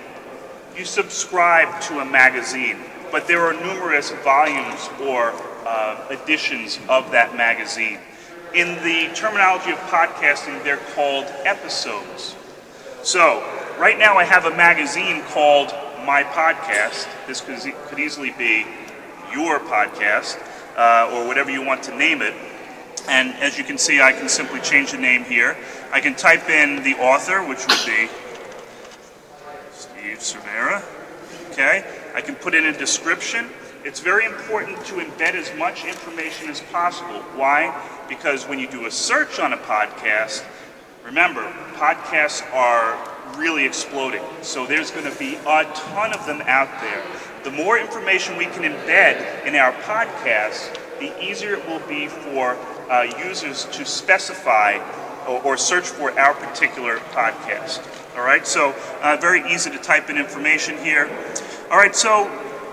You 0.78 0.86
subscribe 0.86 1.82
to 1.86 2.02
a 2.02 2.06
magazine, 2.06 2.78
but 3.12 3.28
there 3.28 3.42
are 3.42 3.54
numerous 3.54 4.12
volumes 4.24 4.88
or 5.02 5.34
uh, 5.66 6.06
editions 6.12 6.80
of 6.88 7.10
that 7.14 7.36
magazine. 7.36 7.98
In 8.54 8.76
the 8.84 9.10
terminology 9.16 9.72
of 9.72 9.80
podcasting, 9.90 10.64
they're 10.64 10.78
called 10.94 11.26
episodes. 11.46 12.36
So, 13.02 13.40
right 13.80 13.98
now 13.98 14.18
I 14.18 14.24
have 14.24 14.46
a 14.46 14.56
magazine 14.56 15.24
called 15.30 15.70
My 16.06 16.22
Podcast. 16.22 17.08
This 17.26 17.42
could, 17.42 18.00
easily 18.00 18.36
be 18.38 18.68
your 19.34 19.58
podcast 19.58 20.38
uh, 20.78 21.10
or 21.12 21.26
whatever 21.28 21.50
you 21.50 21.66
want 21.66 21.82
to 21.84 21.98
name 21.98 22.22
it. 22.22 22.36
And 23.08 23.34
as 23.36 23.58
you 23.58 23.64
can 23.64 23.78
see, 23.78 24.02
I 24.02 24.14
can 24.14 24.30
simply 24.30 24.62
change 24.62 24.92
the 24.92 24.98
name 24.98 25.24
here. 25.24 25.58
I 25.92 26.00
can 26.00 26.16
type 26.16 26.50
in 26.50 26.84
the 26.84 26.96
author, 26.96 27.46
which 27.46 27.66
would 27.68 27.86
be 27.86 28.10
Steve 29.72 30.20
Cervera. 30.20 30.84
Okay. 31.52 31.84
I 32.14 32.22
can 32.22 32.36
put 32.36 32.54
in 32.54 32.66
a 32.66 32.78
description. 32.78 33.50
It's 33.84 34.00
very 34.00 34.26
important 34.26 34.86
to 34.86 34.96
embed 34.96 35.34
as 35.34 35.52
much 35.58 35.86
information 35.86 36.50
as 36.50 36.62
possible. 36.72 37.22
Why? 37.36 37.74
Because 38.08 38.48
when 38.48 38.60
you 38.60 38.70
do 38.70 38.86
a 38.86 38.92
search 38.92 39.40
on 39.40 39.54
a 39.54 39.58
podcast, 39.58 40.46
remember, 41.04 41.44
podcasts 41.74 42.44
are 42.54 42.98
really 43.38 43.66
exploding. 43.66 44.22
So 44.42 44.66
there's 44.66 44.92
going 44.92 45.12
to 45.12 45.18
be 45.18 45.36
a 45.36 45.64
ton 45.74 46.14
of 46.14 46.26
them 46.26 46.42
out 46.46 46.70
there. 46.82 47.04
The 47.44 47.52
more 47.52 47.78
information 47.78 48.38
we 48.38 48.46
can 48.46 48.64
embed 48.64 49.46
in 49.46 49.56
our 49.56 49.74
podcasts, 49.74 50.78
the 51.00 51.20
easier 51.24 51.56
it 51.56 51.68
will 51.68 51.86
be 51.88 52.08
for 52.08 52.56
uh, 52.92 53.08
users 53.26 53.66
to 53.66 53.86
specify 53.86 54.78
or, 55.28 55.42
or, 55.44 55.58
search 55.58 55.88
for 55.88 56.18
our 56.20 56.34
particular 56.34 56.98
podcast. 57.14 57.80
All 58.18 58.24
right, 58.24 58.46
so 58.46 58.76
uh, 59.02 59.18
very 59.22 59.50
easy 59.52 59.70
to 59.70 59.78
type 59.78 60.10
in 60.10 60.18
information 60.18 60.78
here. 60.80 61.10
All 61.72 61.78
right, 61.78 61.96
so 61.96 62.28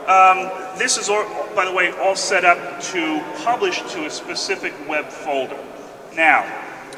um, 0.09 0.51
this 0.77 0.97
is, 0.97 1.09
all, 1.09 1.25
by 1.55 1.65
the 1.65 1.73
way, 1.73 1.93
all 1.93 2.17
set 2.17 2.45
up 2.45 2.81
to 2.81 3.23
publish 3.45 3.81
to 3.93 4.07
a 4.07 4.11
specific 4.11 4.75
web 4.89 5.07
folder. 5.07 5.59
Now, 6.17 6.43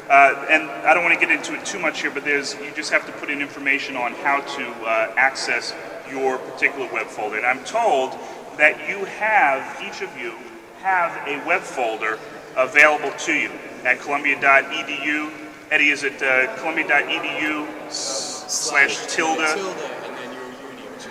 uh, 0.09 0.45
and 0.49 0.63
I 0.63 0.93
don't 0.93 1.03
want 1.03 1.13
to 1.13 1.25
get 1.25 1.33
into 1.33 1.53
it 1.53 1.63
too 1.63 1.79
much 1.79 2.01
here, 2.01 2.09
but 2.09 2.23
there's 2.23 2.55
you 2.55 2.71
just 2.75 2.91
have 2.91 3.05
to 3.05 3.11
put 3.13 3.29
in 3.29 3.41
information 3.41 3.95
on 3.95 4.13
how 4.15 4.41
to 4.41 4.71
uh, 4.83 5.13
access 5.15 5.75
your 6.09 6.39
particular 6.39 6.91
web 6.91 7.07
folder. 7.07 7.37
And 7.37 7.45
I'm 7.45 7.63
told 7.63 8.13
that 8.57 8.89
you 8.89 9.05
have, 9.05 9.81
each 9.81 10.01
of 10.01 10.17
you, 10.19 10.33
have 10.81 11.15
a 11.27 11.45
web 11.45 11.61
folder 11.61 12.17
available 12.55 13.11
to 13.11 13.33
you 13.33 13.51
at 13.83 13.99
columbia.edu. 13.99 15.31
Eddie, 15.71 15.89
is 15.89 16.03
it 16.03 16.21
uh, 16.21 16.55
columbia.edu 16.57 17.91
slash 17.91 19.07
tilde? 19.07 19.39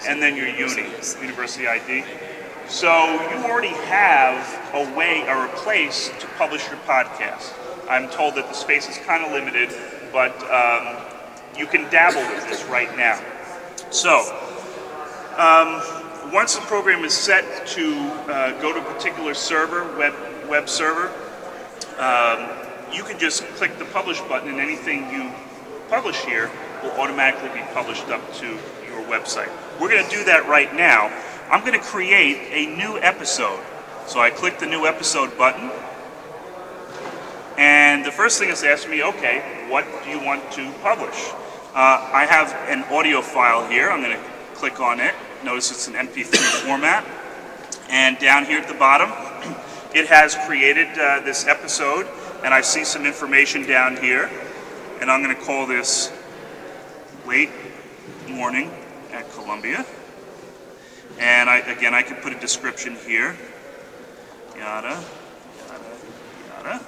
and 0.06 0.22
then 0.22 0.36
your 0.36 0.48
uni, 0.48 0.90
university 1.20 1.66
ID. 1.66 2.04
So 2.68 2.88
you 3.30 3.44
already 3.44 3.68
have 3.68 4.74
a 4.74 4.96
way 4.96 5.28
or 5.28 5.46
a 5.46 5.48
place 5.56 6.10
to 6.20 6.26
publish 6.38 6.66
your 6.68 6.78
podcast. 6.78 7.52
I'm 7.88 8.08
told 8.08 8.36
that 8.36 8.46
the 8.46 8.54
space 8.54 8.88
is 8.88 8.98
kind 8.98 9.24
of 9.24 9.32
limited, 9.32 9.70
but 10.12 10.32
um, 10.50 10.96
you 11.56 11.66
can 11.66 11.90
dabble 11.90 12.20
with 12.32 12.48
this 12.48 12.64
right 12.66 12.96
now. 12.96 13.20
So 13.90 14.20
um, 15.36 15.82
once 16.32 16.54
the 16.54 16.62
program 16.62 17.04
is 17.04 17.12
set 17.12 17.66
to 17.68 17.94
uh, 18.28 18.60
go 18.60 18.72
to 18.72 18.80
a 18.80 18.94
particular 18.94 19.34
server, 19.34 19.96
web 19.96 20.14
web 20.48 20.68
server, 20.68 21.12
um, 22.00 22.48
you 22.92 23.04
can 23.04 23.18
just 23.18 23.44
click 23.54 23.78
the 23.78 23.84
publish 23.86 24.20
button, 24.22 24.48
and 24.48 24.58
anything 24.58 25.10
you 25.12 25.30
publish 25.88 26.16
here 26.24 26.50
will 26.82 26.92
automatically 26.92 27.50
be 27.50 27.64
published 27.74 28.08
up 28.08 28.32
to 28.34 28.46
your 28.46 29.02
website. 29.04 29.50
We're 29.78 29.90
going 29.90 30.04
to 30.04 30.10
do 30.10 30.24
that 30.24 30.48
right 30.48 30.74
now. 30.74 31.12
I'm 31.50 31.60
going 31.60 31.78
to 31.78 31.84
create 31.84 32.38
a 32.52 32.74
new 32.76 32.98
episode. 32.98 33.60
So 34.06 34.20
I 34.20 34.30
click 34.30 34.58
the 34.58 34.66
new 34.66 34.86
episode 34.86 35.36
button. 35.36 35.70
And 37.58 38.04
the 38.04 38.10
first 38.10 38.38
thing 38.38 38.48
is 38.48 38.62
to 38.62 38.68
ask 38.68 38.88
me, 38.88 39.02
okay, 39.02 39.66
what 39.68 39.84
do 40.02 40.10
you 40.10 40.24
want 40.24 40.50
to 40.52 40.72
publish? 40.82 41.18
Uh, 41.74 42.10
I 42.12 42.24
have 42.24 42.52
an 42.68 42.82
audio 42.92 43.20
file 43.20 43.68
here. 43.68 43.90
I'm 43.90 44.00
going 44.00 44.16
to 44.16 44.24
click 44.54 44.80
on 44.80 45.00
it. 45.00 45.14
Notice 45.44 45.70
it's 45.70 45.86
an 45.86 45.94
MP3 45.94 46.36
format. 46.64 47.04
And 47.90 48.18
down 48.18 48.44
here 48.46 48.58
at 48.58 48.68
the 48.68 48.74
bottom, 48.74 49.10
it 49.94 50.06
has 50.06 50.36
created 50.46 50.88
uh, 50.98 51.20
this 51.20 51.46
episode, 51.46 52.06
and 52.44 52.54
I 52.54 52.60
see 52.60 52.84
some 52.84 53.04
information 53.04 53.66
down 53.66 53.96
here. 53.96 54.30
And 55.00 55.10
I'm 55.10 55.22
going 55.22 55.34
to 55.34 55.42
call 55.42 55.66
this 55.66 56.12
Late 57.26 57.50
Morning 58.28 58.70
at 59.12 59.30
Columbia. 59.32 59.84
And 61.18 61.50
I, 61.50 61.58
again, 61.58 61.94
I 61.94 62.02
can 62.02 62.16
put 62.16 62.32
a 62.32 62.38
description 62.38 62.96
here. 63.06 63.36
Yada, 64.56 65.02
yada, 65.68 65.84
yada. 66.48 66.80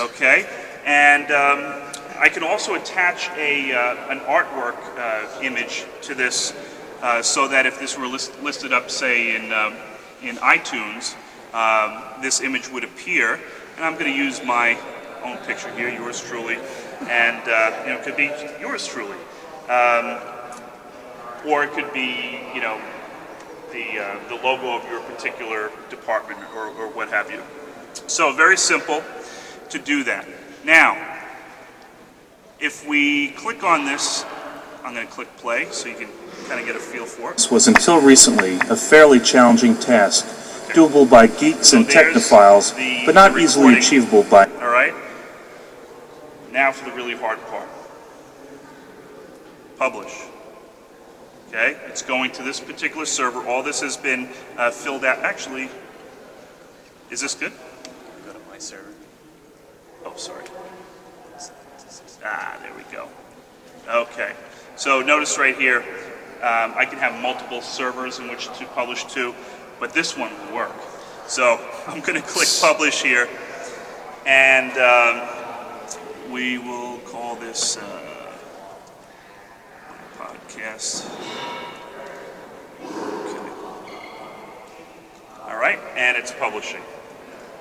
Okay. 0.00 0.48
And 0.84 1.30
um, 1.30 1.92
I 2.18 2.28
can 2.28 2.42
also 2.42 2.74
attach 2.74 3.30
a, 3.36 3.72
uh, 3.72 4.10
an 4.10 4.20
artwork 4.20 4.78
uh, 4.98 5.40
image 5.42 5.84
to 6.02 6.14
this 6.14 6.54
uh, 7.02 7.22
so 7.22 7.48
that 7.48 7.66
if 7.66 7.78
this 7.78 7.98
were 7.98 8.06
list, 8.06 8.42
listed 8.42 8.72
up, 8.72 8.90
say, 8.90 9.36
in, 9.36 9.52
um, 9.52 9.74
in 10.22 10.36
iTunes, 10.36 11.16
um, 11.54 12.02
this 12.22 12.40
image 12.40 12.68
would 12.70 12.84
appear. 12.84 13.40
And 13.76 13.84
I'm 13.84 13.94
going 13.94 14.12
to 14.12 14.16
use 14.16 14.42
my 14.44 14.78
own 15.24 15.38
picture 15.38 15.70
here, 15.74 15.88
yours 15.88 16.20
truly, 16.20 16.58
and 17.08 17.42
uh, 17.48 17.82
you 17.84 17.90
know, 17.90 17.98
it 17.98 18.04
could 18.04 18.16
be 18.16 18.30
yours 18.60 18.86
truly. 18.86 19.16
Um, 19.68 20.20
or 21.46 21.64
it 21.64 21.72
could 21.72 21.92
be, 21.92 22.40
you 22.54 22.60
know, 22.60 22.80
the, 23.72 23.98
uh, 23.98 24.28
the 24.28 24.34
logo 24.36 24.76
of 24.76 24.84
your 24.88 25.00
particular 25.02 25.70
department 25.90 26.40
or, 26.54 26.68
or 26.68 26.88
what 26.88 27.08
have 27.08 27.30
you. 27.30 27.40
So 28.06 28.32
very 28.32 28.56
simple 28.56 29.02
to 29.70 29.78
do 29.78 30.04
that. 30.04 30.26
Now, 30.64 31.20
if 32.60 32.86
we 32.86 33.30
click 33.30 33.64
on 33.64 33.84
this, 33.84 34.24
I'm 34.84 34.94
going 34.94 35.06
to 35.06 35.12
click 35.12 35.34
play 35.38 35.66
so 35.70 35.88
you 35.88 35.96
can 35.96 36.08
kind 36.48 36.60
of 36.60 36.66
get 36.66 36.76
a 36.76 36.80
feel 36.80 37.06
for 37.06 37.30
it. 37.30 37.36
This 37.36 37.50
was 37.50 37.66
until 37.66 38.00
recently 38.00 38.56
a 38.70 38.76
fairly 38.76 39.18
challenging 39.18 39.76
task, 39.76 40.26
doable 40.70 41.08
by 41.08 41.26
geeks 41.26 41.72
and 41.72 41.86
technophiles, 41.86 42.74
the- 42.76 43.04
but 43.06 43.14
not 43.14 43.38
easily 43.38 43.76
achievable 43.78 44.22
by 44.24 44.46
All 44.60 44.68
right? 44.68 44.94
Now 46.50 46.72
for 46.72 46.88
the 46.88 46.94
really 46.96 47.16
hard 47.16 47.40
part. 47.46 47.68
Publish. 49.78 50.12
Okay, 51.48 51.76
it's 51.86 52.02
going 52.02 52.30
to 52.32 52.42
this 52.42 52.60
particular 52.60 53.04
server. 53.04 53.46
All 53.46 53.62
this 53.62 53.80
has 53.80 53.96
been 53.96 54.28
uh, 54.56 54.70
filled 54.70 55.04
out. 55.04 55.18
Actually, 55.18 55.68
is 57.10 57.20
this 57.20 57.34
good? 57.34 57.52
Go 58.24 58.32
to 58.32 58.38
my 58.50 58.58
server. 58.58 58.88
Oh, 60.04 60.14
sorry. 60.16 60.44
Ah, 62.24 62.56
there 62.62 62.72
we 62.74 62.84
go. 62.92 63.08
Okay. 63.88 64.32
So 64.76 65.02
notice 65.02 65.36
right 65.38 65.56
here, 65.56 65.80
um, 66.38 66.72
I 66.76 66.86
can 66.88 66.98
have 66.98 67.20
multiple 67.20 67.60
servers 67.60 68.18
in 68.18 68.28
which 68.28 68.46
to 68.58 68.64
publish 68.66 69.04
to, 69.12 69.34
but 69.82 69.92
this 69.92 70.16
one 70.16 70.30
will 70.46 70.54
work. 70.54 70.72
So 71.26 71.60
I'm 71.88 72.00
going 72.02 72.14
to 72.14 72.26
click 72.26 72.46
publish 72.60 73.02
here, 73.02 73.28
and 74.24 74.70
um, 74.78 76.32
we 76.32 76.58
will 76.58 76.98
call 76.98 77.34
this 77.34 77.76
uh, 77.78 78.32
podcast. 80.16 81.10
Okay. 82.80 83.48
All 85.48 85.58
right, 85.58 85.80
and 85.96 86.16
it's 86.16 86.30
publishing. 86.30 86.80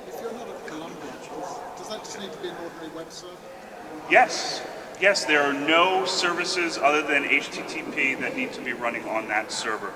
If 0.07 0.21
you're 0.21 0.31
not 0.31 0.47
at 0.47 0.67
Columbia, 0.67 0.97
does, 1.01 1.79
does 1.79 1.89
that 1.89 2.03
just 2.03 2.19
need 2.19 2.31
to 2.31 2.37
be 2.37 2.49
an 2.49 2.55
ordinary 2.63 2.95
web 2.95 3.11
server? 3.11 3.33
Yes, 4.11 4.61
yes, 5.01 5.25
there 5.25 5.41
are 5.41 5.53
no 5.53 6.05
services 6.05 6.77
other 6.77 7.01
than 7.01 7.23
HTTP 7.23 8.19
that 8.19 8.37
need 8.37 8.53
to 8.53 8.61
be 8.61 8.73
running 8.73 9.09
on 9.09 9.27
that 9.29 9.51
server. 9.51 9.91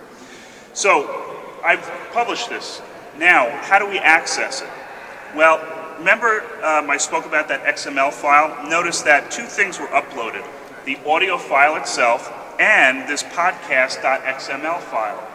So 0.76 1.58
I've 1.64 1.90
published 2.12 2.50
this. 2.50 2.82
Now, 3.18 3.50
how 3.62 3.80
do 3.80 3.88
we 3.88 3.98
access 3.98 4.62
it? 4.62 4.70
Well, 5.34 5.62
remember 5.98 6.42
um, 6.64 6.90
I 6.90 6.98
spoke 6.98 7.26
about 7.26 7.48
that 7.48 7.64
XML 7.64 8.12
file? 8.12 8.70
Notice 8.70 9.02
that 9.04 9.32
two 9.32 9.46
things 9.46 9.80
were 9.80 9.88
uploaded 9.88 10.46
the 10.84 11.00
audio 11.08 11.36
file 11.38 11.78
itself 11.78 12.32
and 12.60 13.10
this 13.10 13.24
podcast.xml 13.24 14.80
file. 14.82 15.28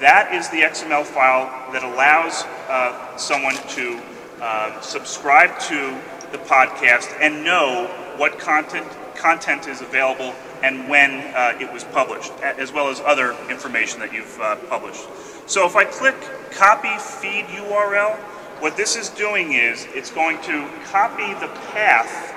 That 0.00 0.34
is 0.34 0.48
the 0.48 0.62
XML 0.62 1.04
file 1.04 1.72
that 1.72 1.84
allows 1.84 2.42
uh, 2.68 3.16
someone 3.16 3.54
to 3.54 4.00
uh, 4.40 4.80
subscribe 4.80 5.58
to 5.60 5.96
the 6.32 6.38
podcast 6.38 7.14
and 7.20 7.44
know 7.44 7.86
what 8.16 8.38
content 8.38 8.86
content 9.14 9.68
is 9.68 9.80
available 9.80 10.34
and 10.62 10.88
when 10.88 11.20
uh, 11.34 11.58
it 11.60 11.72
was 11.72 11.84
published, 11.84 12.32
as 12.42 12.72
well 12.72 12.88
as 12.88 13.00
other 13.00 13.36
information 13.50 14.00
that 14.00 14.12
you've 14.12 14.40
uh, 14.40 14.56
published. 14.68 15.06
So 15.46 15.66
if 15.66 15.76
I 15.76 15.84
click 15.84 16.16
copy 16.50 16.96
feed 16.98 17.44
URL, 17.46 18.16
what 18.60 18.76
this 18.76 18.96
is 18.96 19.10
doing 19.10 19.52
is 19.52 19.86
it's 19.90 20.10
going 20.10 20.40
to 20.42 20.68
copy 20.84 21.34
the 21.34 21.48
path, 21.72 22.34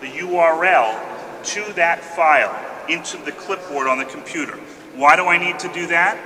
the 0.00 0.08
URL, 0.08 0.98
to 1.44 1.72
that 1.74 2.02
file 2.02 2.58
into 2.88 3.16
the 3.18 3.32
clipboard 3.32 3.86
on 3.86 3.98
the 3.98 4.04
computer. 4.04 4.56
Why 4.96 5.16
do 5.16 5.26
I 5.26 5.38
need 5.38 5.58
to 5.60 5.72
do 5.72 5.86
that? 5.86 6.18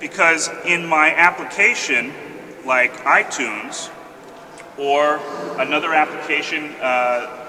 Because 0.00 0.50
in 0.64 0.86
my 0.86 1.14
application, 1.14 2.12
like 2.64 2.92
iTunes, 3.04 3.90
or 4.78 5.20
another 5.58 5.92
application 5.92 6.74
uh, 6.80 7.39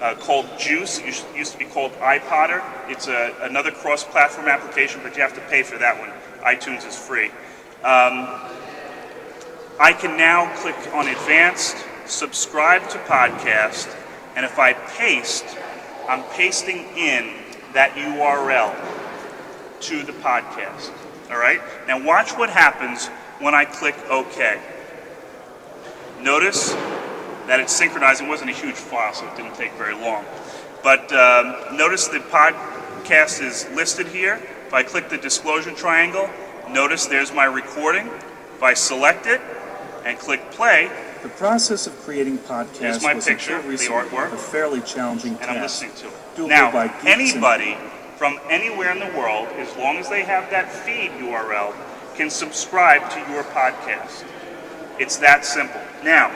uh, 0.00 0.14
called 0.14 0.46
Juice. 0.58 0.98
It 0.98 1.24
used- 1.36 1.52
to 1.52 1.58
be 1.58 1.64
called 1.64 1.92
iPodder. 1.94 2.62
It's 2.88 3.08
a, 3.08 3.34
another 3.42 3.70
cross-platform 3.70 4.48
application, 4.48 5.00
but 5.02 5.16
you 5.16 5.22
have 5.22 5.34
to 5.34 5.40
pay 5.42 5.62
for 5.62 5.78
that 5.78 5.98
one. 5.98 6.10
iTunes 6.44 6.86
is 6.86 6.96
free. 6.96 7.30
Um, 7.84 8.28
I 9.80 9.92
can 9.92 10.16
now 10.16 10.52
click 10.56 10.76
on 10.92 11.06
Advanced, 11.08 11.76
subscribe 12.06 12.88
to 12.90 12.98
podcast, 12.98 13.94
and 14.34 14.44
if 14.44 14.58
I 14.58 14.72
paste, 14.72 15.44
I'm 16.08 16.22
pasting 16.34 16.78
in 16.96 17.34
that 17.74 17.92
URL 17.92 18.74
to 19.80 20.02
the 20.02 20.12
podcast. 20.12 20.90
All 21.30 21.38
right? 21.38 21.60
Now 21.86 22.04
watch 22.04 22.32
what 22.32 22.50
happens 22.50 23.06
when 23.40 23.54
I 23.54 23.64
click 23.64 23.94
OK. 24.10 24.60
Notice 26.20 26.72
that 27.48 27.60
it's 27.60 27.72
synchronized. 27.72 28.22
It 28.22 28.28
wasn't 28.28 28.50
a 28.50 28.54
huge 28.54 28.74
file, 28.76 29.12
so 29.12 29.26
it 29.26 29.36
didn't 29.36 29.54
take 29.54 29.72
very 29.72 29.94
long. 29.94 30.24
But 30.82 31.12
um, 31.12 31.76
notice 31.76 32.06
the 32.08 32.20
podcast 32.20 33.42
is 33.42 33.68
listed 33.74 34.06
here. 34.08 34.40
If 34.66 34.74
I 34.74 34.82
click 34.82 35.08
the 35.08 35.18
disclosure 35.18 35.72
triangle, 35.72 36.28
notice 36.70 37.06
there's 37.06 37.32
my 37.32 37.44
recording. 37.44 38.06
If 38.54 38.62
I 38.62 38.74
select 38.74 39.26
it 39.26 39.40
and 40.04 40.18
click 40.18 40.50
play, 40.52 40.90
The 41.22 41.28
process 41.30 41.86
of 41.86 41.98
creating 42.00 42.38
podcasts 42.38 43.02
my 43.02 43.14
was 43.14 43.24
picture, 43.26 43.60
the 43.62 43.76
artwork. 43.76 44.32
a 44.32 44.36
fairly 44.36 44.80
challenging 44.82 45.36
and 45.40 45.50
I'm 45.50 45.62
listening 45.62 45.92
to 45.96 46.08
it. 46.08 46.48
Now, 46.48 46.70
anybody 47.04 47.76
from 48.16 48.38
anywhere 48.50 48.92
in 48.92 48.98
the 49.00 49.18
world, 49.18 49.48
as 49.56 49.74
long 49.76 49.96
as 49.96 50.08
they 50.08 50.22
have 50.22 50.50
that 50.50 50.70
feed 50.70 51.10
URL, 51.12 51.74
can 52.14 52.30
subscribe 52.30 53.08
to 53.10 53.32
your 53.32 53.42
podcast. 53.44 54.24
It's 54.98 55.16
that 55.18 55.44
simple. 55.44 55.80
Now, 56.04 56.30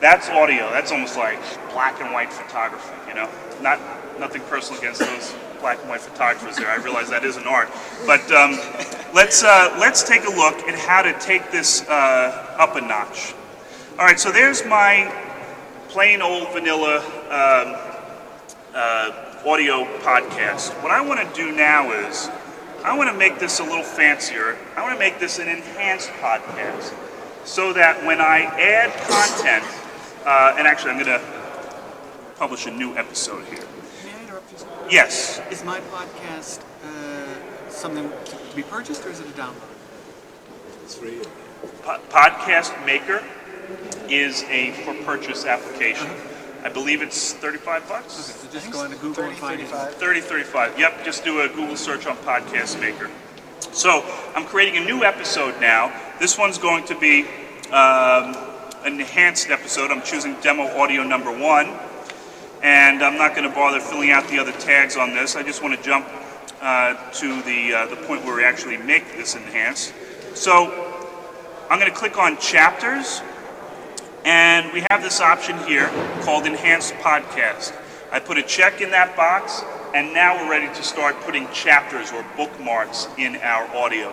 that's 0.00 0.28
audio. 0.28 0.70
That's 0.70 0.92
almost 0.92 1.16
like 1.16 1.38
black 1.72 2.00
and 2.00 2.12
white 2.12 2.32
photography, 2.32 2.94
you 3.08 3.14
know? 3.14 3.28
Not 3.62 3.80
nothing 4.18 4.42
personal 4.42 4.80
against 4.80 5.00
those 5.00 5.34
black 5.60 5.78
and 5.80 5.88
white 5.88 6.00
photographers 6.00 6.56
there. 6.56 6.68
I 6.68 6.76
realize 6.76 7.08
that 7.10 7.24
is 7.24 7.36
an 7.36 7.46
art. 7.46 7.68
But 8.06 8.30
um, 8.32 8.52
let's, 9.14 9.42
uh, 9.42 9.76
let's 9.80 10.06
take 10.06 10.24
a 10.24 10.30
look 10.30 10.58
at 10.68 10.78
how 10.78 11.02
to 11.02 11.18
take 11.18 11.50
this 11.50 11.82
uh, 11.88 12.56
up 12.58 12.76
a 12.76 12.80
notch. 12.80 13.34
All 13.98 14.04
right, 14.04 14.20
so 14.20 14.30
there's 14.30 14.64
my 14.66 15.10
plain 15.88 16.20
old 16.20 16.52
vanilla 16.52 16.98
um, 16.98 17.76
uh, 18.74 19.40
audio 19.46 19.84
podcast. 20.00 20.70
What 20.82 20.92
I 20.92 21.00
want 21.00 21.26
to 21.26 21.34
do 21.34 21.52
now 21.52 21.92
is 21.92 22.28
I 22.84 22.96
want 22.96 23.10
to 23.10 23.16
make 23.16 23.38
this 23.38 23.58
a 23.60 23.64
little 23.64 23.82
fancier. 23.82 24.58
I 24.76 24.82
want 24.82 24.92
to 24.92 24.98
make 24.98 25.18
this 25.18 25.38
an 25.38 25.48
enhanced 25.48 26.10
podcast 26.20 26.94
so 27.46 27.72
that 27.72 28.04
when 28.04 28.20
I 28.20 28.40
add 28.40 28.92
content, 29.08 29.64
uh, 30.26 30.54
and 30.58 30.66
actually 30.66 30.90
I'm 30.90 31.02
going 31.02 31.20
to 31.20 31.24
publish 32.36 32.66
a 32.66 32.70
new 32.70 32.96
episode 32.96 33.44
here. 33.46 33.64
May 34.04 34.12
I 34.12 34.22
interrupt 34.24 34.52
you? 34.52 34.58
sir? 34.58 34.66
Yes, 34.90 35.40
Is 35.50 35.64
my 35.64 35.80
podcast 35.80 36.60
uh, 36.84 37.70
something 37.70 38.10
to 38.26 38.56
be 38.56 38.62
purchased 38.62 39.04
or 39.06 39.10
is 39.10 39.20
it 39.20 39.26
a 39.26 39.30
download? 39.30 39.54
It's 40.84 40.96
Po- 41.82 42.00
Podcast 42.10 42.84
Maker 42.84 43.24
is 44.08 44.44
a 44.44 44.72
for 44.84 44.94
purchase 45.04 45.44
application. 45.44 46.08
I 46.62 46.68
believe 46.68 47.02
it's 47.02 47.32
35 47.34 47.88
bucks. 47.88 48.12
So 48.12 48.48
just 48.50 48.70
go 48.70 48.84
into 48.84 48.96
Google 48.96 49.24
and 49.24 49.36
30, 49.36 49.40
find 49.40 49.60
it. 49.60 49.68
35. 49.68 49.94
30, 49.94 50.20
35. 50.20 50.78
Yep, 50.78 51.04
just 51.04 51.24
do 51.24 51.40
a 51.40 51.48
Google 51.48 51.76
search 51.76 52.06
on 52.06 52.16
Podcast 52.18 52.80
Maker. 52.80 53.10
So 53.72 54.04
I'm 54.34 54.44
creating 54.46 54.76
a 54.82 54.84
new 54.84 55.04
episode 55.04 55.60
now. 55.60 55.92
This 56.18 56.38
one's 56.38 56.58
going 56.58 56.84
to 56.86 56.98
be 56.98 57.22
um, 57.72 58.34
an 58.34 58.55
enhanced 58.86 59.50
episode. 59.50 59.90
I'm 59.90 60.02
choosing 60.02 60.36
demo 60.40 60.64
audio 60.78 61.02
number 61.02 61.36
one. 61.36 61.74
And 62.62 63.02
I'm 63.02 63.18
not 63.18 63.34
going 63.34 63.48
to 63.48 63.54
bother 63.54 63.80
filling 63.80 64.10
out 64.10 64.28
the 64.28 64.38
other 64.38 64.52
tags 64.52 64.96
on 64.96 65.10
this. 65.14 65.36
I 65.36 65.42
just 65.42 65.62
want 65.62 65.76
to 65.76 65.82
jump 65.82 66.06
uh, 66.60 66.94
to 67.12 67.42
the, 67.42 67.74
uh, 67.74 67.86
the 67.86 67.96
point 67.96 68.24
where 68.24 68.36
we 68.36 68.44
actually 68.44 68.76
make 68.78 69.16
this 69.16 69.36
enhance. 69.36 69.92
So 70.34 70.72
I'm 71.68 71.78
going 71.78 71.90
to 71.90 71.96
click 71.96 72.16
on 72.16 72.38
chapters, 72.38 73.20
and 74.24 74.72
we 74.72 74.84
have 74.90 75.02
this 75.02 75.20
option 75.20 75.58
here 75.66 75.88
called 76.22 76.46
Enhanced 76.46 76.94
Podcast. 76.94 77.74
I 78.10 78.20
put 78.20 78.38
a 78.38 78.42
check 78.42 78.80
in 78.80 78.90
that 78.90 79.16
box, 79.16 79.62
and 79.94 80.14
now 80.14 80.36
we're 80.36 80.50
ready 80.50 80.74
to 80.74 80.82
start 80.82 81.20
putting 81.20 81.48
chapters 81.52 82.12
or 82.12 82.24
bookmarks 82.36 83.08
in 83.18 83.36
our 83.36 83.66
audio. 83.76 84.10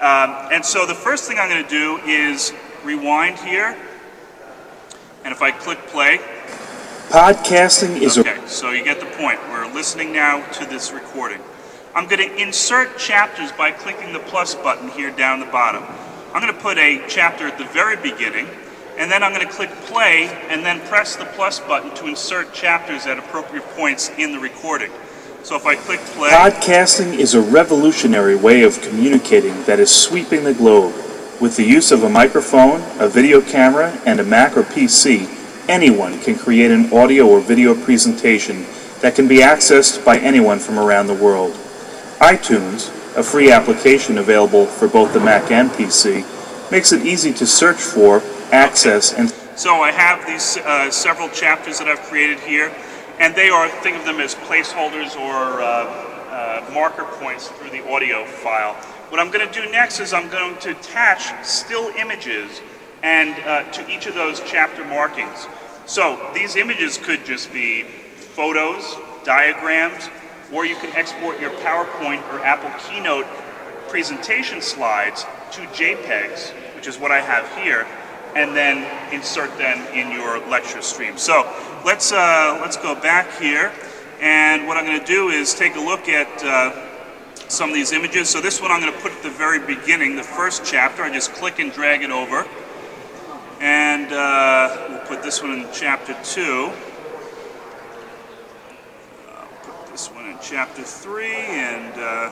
Um, 0.00 0.50
and 0.52 0.64
so 0.64 0.84
the 0.84 0.94
first 0.94 1.28
thing 1.28 1.38
I'm 1.38 1.48
going 1.48 1.62
to 1.62 1.70
do 1.70 1.98
is 2.04 2.52
rewind 2.84 3.38
here, 3.38 3.76
and 5.24 5.32
if 5.32 5.42
I 5.42 5.50
click 5.50 5.78
play, 5.88 6.20
Podcasting 7.08 8.00
is 8.00 8.16
Okay, 8.16 8.40
so 8.46 8.70
you 8.70 8.82
get 8.82 8.98
the 8.98 9.06
point. 9.06 9.38
We're 9.50 9.70
listening 9.74 10.12
now 10.12 10.42
to 10.52 10.64
this 10.64 10.92
recording. 10.92 11.40
I'm 11.94 12.08
going 12.08 12.26
to 12.26 12.42
insert 12.42 12.96
chapters 12.96 13.52
by 13.52 13.70
clicking 13.70 14.14
the 14.14 14.18
plus 14.18 14.54
button 14.54 14.88
here 14.88 15.10
down 15.10 15.40
the 15.40 15.46
bottom. 15.46 15.84
I'm 16.32 16.40
going 16.40 16.54
to 16.54 16.58
put 16.58 16.78
a 16.78 17.04
chapter 17.08 17.46
at 17.46 17.58
the 17.58 17.66
very 17.66 17.96
beginning, 17.96 18.48
and 18.96 19.10
then 19.10 19.22
I'm 19.22 19.34
going 19.34 19.46
to 19.46 19.52
click 19.52 19.68
play 19.82 20.28
and 20.48 20.64
then 20.64 20.80
press 20.88 21.16
the 21.16 21.26
plus 21.26 21.60
button 21.60 21.94
to 21.96 22.06
insert 22.06 22.54
chapters 22.54 23.04
at 23.06 23.18
appropriate 23.18 23.64
points 23.76 24.10
in 24.16 24.32
the 24.32 24.38
recording. 24.38 24.90
So 25.42 25.54
if 25.54 25.66
I 25.66 25.76
click 25.76 26.00
play, 26.00 26.30
Podcasting 26.30 27.18
is 27.18 27.34
a 27.34 27.42
revolutionary 27.42 28.36
way 28.36 28.62
of 28.62 28.80
communicating 28.80 29.62
that 29.64 29.80
is 29.80 29.94
sweeping 29.94 30.44
the 30.44 30.54
globe. 30.54 30.94
With 31.40 31.56
the 31.56 31.64
use 31.64 31.90
of 31.90 32.04
a 32.04 32.08
microphone, 32.08 32.82
a 33.00 33.08
video 33.08 33.40
camera, 33.40 33.98
and 34.06 34.20
a 34.20 34.24
Mac 34.24 34.56
or 34.56 34.62
PC, 34.62 35.28
anyone 35.68 36.20
can 36.20 36.38
create 36.38 36.70
an 36.70 36.92
audio 36.92 37.26
or 37.26 37.40
video 37.40 37.74
presentation 37.74 38.64
that 39.00 39.16
can 39.16 39.26
be 39.26 39.38
accessed 39.38 40.04
by 40.04 40.18
anyone 40.18 40.60
from 40.60 40.78
around 40.78 41.08
the 41.08 41.14
world. 41.14 41.52
iTunes, 42.20 42.88
a 43.16 43.22
free 43.22 43.50
application 43.50 44.18
available 44.18 44.66
for 44.66 44.86
both 44.86 45.12
the 45.12 45.20
Mac 45.20 45.50
and 45.50 45.70
PC, 45.70 46.22
makes 46.70 46.92
it 46.92 47.04
easy 47.04 47.32
to 47.32 47.46
search 47.46 47.78
for, 47.78 48.22
access, 48.52 49.12
and 49.12 49.28
So 49.56 49.82
I 49.82 49.90
have 49.90 50.24
these 50.26 50.58
uh, 50.58 50.90
several 50.90 51.28
chapters 51.28 51.78
that 51.78 51.88
I've 51.88 52.02
created 52.02 52.38
here, 52.40 52.72
and 53.18 53.34
they 53.34 53.50
are, 53.50 53.68
think 53.82 53.96
of 53.96 54.04
them 54.04 54.20
as 54.20 54.34
placeholders 54.34 55.16
or 55.16 55.60
uh, 55.60 56.12
uh, 56.30 56.70
marker 56.72 57.04
points 57.04 57.48
through 57.48 57.70
the 57.70 57.86
audio 57.90 58.24
file. 58.24 58.76
What 59.12 59.20
I'm 59.20 59.30
going 59.30 59.46
to 59.46 59.52
do 59.52 59.70
next 59.70 60.00
is 60.00 60.14
I'm 60.14 60.30
going 60.30 60.56
to 60.60 60.70
attach 60.70 61.44
still 61.44 61.90
images 61.98 62.62
and 63.02 63.34
uh, 63.44 63.70
to 63.72 63.86
each 63.90 64.06
of 64.06 64.14
those 64.14 64.40
chapter 64.46 64.86
markings. 64.86 65.46
So 65.84 66.30
these 66.32 66.56
images 66.56 66.96
could 66.96 67.26
just 67.26 67.52
be 67.52 67.82
photos, 67.82 68.96
diagrams, 69.22 70.08
or 70.50 70.64
you 70.64 70.76
can 70.76 70.96
export 70.96 71.38
your 71.42 71.50
PowerPoint 71.50 72.22
or 72.32 72.42
Apple 72.42 72.70
Keynote 72.88 73.26
presentation 73.88 74.62
slides 74.62 75.24
to 75.50 75.60
JPEGs, 75.60 76.52
which 76.74 76.86
is 76.86 76.98
what 76.98 77.10
I 77.10 77.20
have 77.20 77.46
here, 77.62 77.86
and 78.34 78.56
then 78.56 79.12
insert 79.12 79.58
them 79.58 79.86
in 79.92 80.10
your 80.10 80.38
lecture 80.48 80.80
stream. 80.80 81.18
So 81.18 81.42
let's 81.84 82.12
uh, 82.12 82.58
let's 82.62 82.78
go 82.78 82.94
back 82.94 83.38
here, 83.38 83.72
and 84.22 84.66
what 84.66 84.78
I'm 84.78 84.86
going 84.86 85.00
to 85.00 85.06
do 85.06 85.28
is 85.28 85.52
take 85.52 85.76
a 85.76 85.80
look 85.80 86.08
at 86.08 86.42
uh, 86.42 86.88
some 87.52 87.68
of 87.68 87.74
these 87.74 87.92
images. 87.92 88.30
So 88.30 88.40
this 88.40 88.62
one 88.62 88.70
I'm 88.70 88.80
going 88.80 88.92
to 88.92 88.98
put 89.00 89.12
at 89.12 89.22
the 89.22 89.30
very 89.30 89.58
beginning, 89.58 90.16
the 90.16 90.22
first 90.22 90.64
chapter. 90.64 91.02
I 91.02 91.12
just 91.12 91.34
click 91.34 91.58
and 91.58 91.70
drag 91.70 92.02
it 92.02 92.10
over, 92.10 92.46
and 93.60 94.10
uh, 94.10 94.86
we'll 94.88 94.98
put 95.00 95.22
this 95.22 95.42
one 95.42 95.52
in 95.52 95.68
chapter 95.70 96.16
two. 96.24 96.72
I'll 99.28 99.48
put 99.64 99.92
this 99.92 100.10
one 100.10 100.26
in 100.30 100.38
chapter 100.40 100.82
three, 100.82 101.34
and 101.34 101.92
uh, 101.94 102.30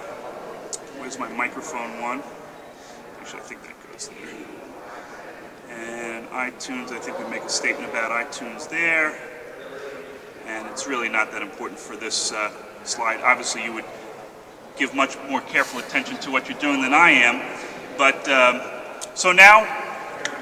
where's 0.99 1.19
my 1.19 1.29
microphone 1.29 2.01
one? 2.01 2.23
Actually, 3.21 3.41
I 3.41 3.43
think 3.43 3.63
that 3.65 3.93
goes 3.93 4.09
there. 4.09 4.17
And 5.69 6.29
iTunes, 6.31 6.93
I 6.93 6.99
think 6.99 7.19
we 7.19 7.29
make 7.31 7.43
a 7.43 7.49
statement 7.51 7.91
about 7.91 8.11
iTunes 8.11 8.69
there. 8.71 9.15
And 10.47 10.67
it's 10.69 10.87
really 10.87 11.11
not 11.11 11.31
that 11.33 11.43
important 11.43 11.79
for 11.79 11.95
this 11.95 12.33
uh, 12.33 12.51
slide. 12.85 13.21
Obviously, 13.21 13.63
you 13.63 13.75
would 13.75 13.85
give 14.77 14.95
much 14.95 15.17
more 15.29 15.41
careful 15.43 15.81
attention 15.81 16.17
to 16.19 16.31
what 16.31 16.49
you're 16.49 16.59
doing 16.59 16.83
than 16.83 16.95
I 16.95 17.11
am. 17.11 17.43
But 17.99 18.29
um, 18.29 18.61
so 19.15 19.33
now, 19.33 19.65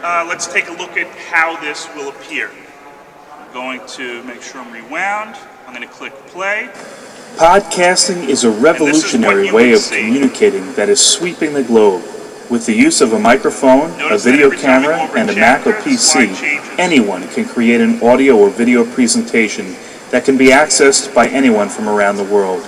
uh, 0.03 0.25
let's 0.29 0.47
take 0.47 0.69
a 0.69 0.73
look 0.73 0.97
at 0.97 1.09
how 1.31 1.61
this 1.61 1.89
will 1.95 2.09
appear. 2.09 2.51
I'm 3.33 3.53
going 3.53 3.81
to 3.89 4.23
make 4.25 4.43
sure 4.43 4.61
I'm 4.61 4.73
rewound. 4.73 5.37
I'm 5.67 5.75
going 5.75 5.87
to 5.87 5.93
click 5.93 6.13
play. 6.27 6.71
Podcasting 7.37 8.29
is 8.29 8.45
a 8.45 8.51
revolutionary 8.51 9.47
you 9.47 9.55
way 9.55 9.73
of 9.73 9.81
see. 9.81 10.01
communicating 10.01 10.73
that 10.75 10.89
is 10.89 11.01
sweeping 11.05 11.55
the 11.55 11.63
globe. 11.63 12.03
With 12.51 12.65
the 12.65 12.73
use 12.73 13.01
of 13.01 13.13
a 13.13 13.19
microphone, 13.19 13.91
a 13.91 13.99
Notice 13.99 14.25
that 14.25 14.31
video 14.31 14.47
every 14.47 14.59
time 14.59 14.81
we 14.81 14.89
go 14.89 14.95
camera, 14.95 15.21
and 15.21 15.31
a 15.31 15.37
Mac 15.37 15.67
or 15.67 15.73
chapter, 15.73 15.91
the 15.91 15.97
slide 15.99 16.29
PC, 16.29 16.79
anyone 16.79 17.29
can 17.29 17.47
create 17.47 17.81
an 17.81 18.03
audio 18.03 18.37
or 18.37 18.49
video 18.49 18.85
presentation 18.85 19.77
that 20.11 20.25
can 20.25 20.39
be 20.39 20.47
accessed 20.47 21.15
by 21.15 21.29
anyone 21.29 21.69
from 21.69 21.89
around 21.89 22.17
the 22.17 22.25
world. 22.25 22.63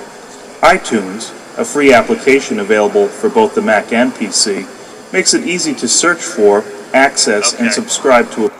iTunes, 0.60 1.32
a 1.60 1.64
free 1.64 1.92
application 1.92 2.58
available 2.58 3.06
for 3.06 3.28
both 3.28 3.54
the 3.54 3.60
Mac 3.60 3.92
and 3.92 4.12
PC, 4.12 4.64
makes 5.12 5.34
it 5.34 5.46
easy 5.46 5.74
to 5.74 5.86
search 5.86 6.22
for, 6.22 6.64
access, 6.94 7.52
and 7.60 7.70
subscribe 7.70 8.30
to 8.32 8.46
a 8.46 8.50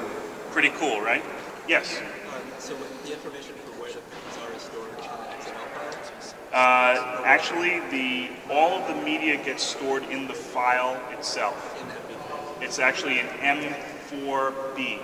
Pretty 0.53 0.69
cool, 0.77 1.01
right? 1.01 1.25
Yes. 1.67 1.99
So 2.59 2.75
what- 2.75 3.05
the 3.07 3.13
information 3.13 3.55
for 3.65 3.81
where 3.81 3.91
the 3.91 4.01
things 4.01 4.37
are 4.45 4.59
stored 4.61 4.91
in 4.91 4.97
the 4.99 5.31
XML 5.41 5.67
files? 5.73 6.35
Uh, 6.53 7.23
actually, 7.25 7.81
the 7.91 8.29
all 8.53 8.73
of 8.83 8.89
the 8.89 9.03
media 9.03 9.37
gets 9.43 9.63
stored 9.63 10.03
in 10.11 10.29
the 10.29 10.35
file 10.35 11.01
itself. 11.13 11.81
In 11.81 11.87
MB? 11.87 12.65
It's 12.65 12.79
actually 12.79 13.21
an 13.21 13.29
M4B. 13.41 14.99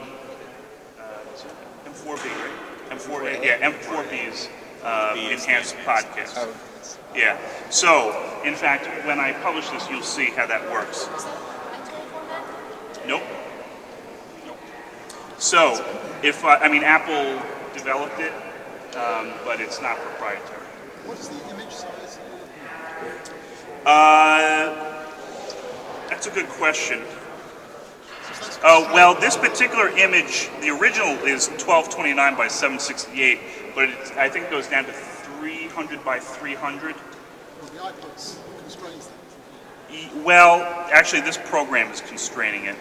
Uh, 0.98 1.02
is 1.34 1.44
it 1.44 1.52
M4B, 1.86 2.28
right? 2.28 2.98
M4, 2.98 3.42
yeah, 3.42 3.70
M4B's 3.70 4.48
uh, 4.84 5.16
enhanced 5.30 5.76
podcast. 5.86 6.46
Yeah. 7.14 7.38
So, 7.70 8.40
in 8.44 8.54
fact, 8.54 8.86
when 9.06 9.18
I 9.18 9.32
publish 9.42 9.68
this, 9.70 9.88
you'll 9.88 10.02
see 10.02 10.26
how 10.26 10.46
that 10.46 10.70
works. 10.70 11.08
Nope. 13.06 13.22
Nope. 14.46 14.58
So, 15.38 15.84
if 16.22 16.44
I, 16.44 16.56
I 16.56 16.68
mean, 16.68 16.82
Apple 16.82 17.42
developed 17.74 18.20
it, 18.20 18.32
um, 18.96 19.32
but 19.44 19.60
it's 19.60 19.80
not 19.80 19.96
proprietary. 19.98 20.66
What 21.04 21.18
is 21.18 21.28
the 21.28 21.54
image 21.54 21.72
size? 21.72 22.18
Uh, 23.84 24.96
that's 26.08 26.26
a 26.26 26.30
good 26.30 26.48
question. 26.48 27.02
Oh, 28.64 28.90
well, 28.92 29.14
this 29.14 29.36
particular 29.36 29.88
image, 29.90 30.48
the 30.60 30.70
original 30.70 31.12
is 31.24 31.48
1229 31.48 32.36
by 32.36 32.48
768, 32.48 33.38
but 33.74 33.88
it, 33.88 33.96
I 34.16 34.28
think 34.28 34.46
it 34.46 34.50
goes 34.50 34.66
down 34.66 34.84
to 34.86 34.92
300 35.76 36.02
by 36.06 36.18
300. 36.18 36.94
Well, 36.96 37.70
the 37.70 37.78
iPods 37.80 38.38
constrains 38.60 39.08
that. 39.08 40.24
Well, 40.24 40.62
actually, 40.90 41.20
this 41.20 41.36
program 41.36 41.92
is 41.92 42.00
constraining 42.00 42.64
it. 42.64 42.76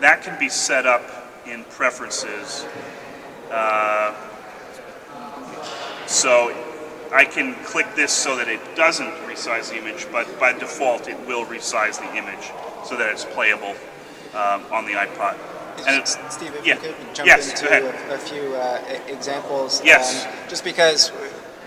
That 0.00 0.22
can 0.22 0.38
be 0.38 0.48
set 0.48 0.86
up 0.86 1.02
in 1.46 1.64
preferences. 1.64 2.64
Uh, 3.50 4.14
so 6.06 6.56
I 7.12 7.26
can 7.26 7.54
click 7.64 7.94
this 7.94 8.12
so 8.14 8.34
that 8.36 8.48
it 8.48 8.60
doesn't 8.74 9.12
resize 9.26 9.68
the 9.68 9.76
image, 9.76 10.06
but 10.10 10.40
by 10.40 10.54
default, 10.54 11.06
it 11.06 11.18
will 11.26 11.44
resize 11.44 11.98
the 11.98 12.16
image 12.16 12.50
so 12.82 12.96
that 12.96 13.12
it's 13.12 13.26
playable 13.26 13.74
um, 14.32 14.64
on 14.72 14.86
the 14.86 14.92
iPod. 14.92 15.36
And 15.86 16.00
it's 16.00 16.16
Steve, 16.34 16.54
if 16.54 16.66
yeah. 16.66 16.74
you 16.76 16.80
could 16.80 17.14
jump 17.14 17.26
Yes, 17.26 17.50
into 17.50 17.72
a, 17.72 18.14
a 18.14 18.18
few 18.18 18.54
uh, 18.54 19.00
examples. 19.06 19.82
Yes. 19.84 20.24
um, 20.26 20.32
just 20.48 20.64
because 20.64 21.12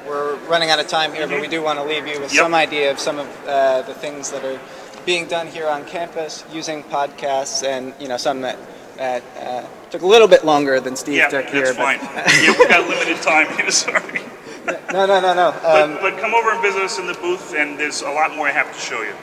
we're 0.08 0.36
running 0.48 0.70
out 0.70 0.80
of 0.80 0.88
time 0.88 1.14
here, 1.14 1.28
but 1.28 1.40
we 1.42 1.48
do 1.48 1.62
want 1.62 1.80
to 1.80 1.86
leave 1.86 2.08
you 2.08 2.20
with 2.20 2.32
Mm-hmm. 2.32 2.36
Yep. 2.36 2.44
some 2.44 2.54
idea 2.56 2.92
of 2.92 3.00
some 3.00 3.20
of 3.20 3.28
uh, 3.48 3.82
the 3.84 3.94
things 3.94 4.32
that 4.32 4.44
are 4.44 4.60
being 5.06 5.28
done 5.28 5.48
here 5.48 5.68
on 5.68 5.86
campus 5.86 6.44
using 6.52 6.84
podcasts, 6.84 7.64
and 7.64 7.94
you 8.00 8.08
know 8.08 8.18
some 8.18 8.42
that 8.42 8.58
that 8.98 9.24
uh, 9.40 9.66
took 9.90 10.02
a 10.04 10.06
little 10.08 10.28
bit 10.28 10.46
longer 10.46 10.80
than 10.80 10.96
Steve 10.96 11.16
yeah, 11.18 11.28
took 11.30 11.46
that's 11.46 11.54
here. 11.54 11.74
fine. 11.74 12.00
yeah, 12.44 12.54
we've 12.58 12.70
got 12.70 12.88
limited 12.88 13.18
time 13.22 13.48
here. 13.58 13.72
Sorry. 13.86 14.22
But, 14.66 14.94
no, 14.94 15.06
no, 15.08 15.20
no, 15.20 15.34
no. 15.34 15.48
Um, 15.50 15.94
But, 15.96 16.02
but 16.02 16.20
come 16.20 16.36
over 16.36 16.52
and 16.52 16.62
visit 16.62 16.84
us 16.84 17.00
in 17.00 17.08
the 17.08 17.16
booth, 17.16 17.56
and 17.56 17.80
there's 17.80 18.02
a 18.04 18.12
lot 18.12 18.36
more 18.36 18.48
I 18.48 18.52
have 18.52 18.72
to 18.72 18.80
show 18.80 19.02
you. 19.02 19.14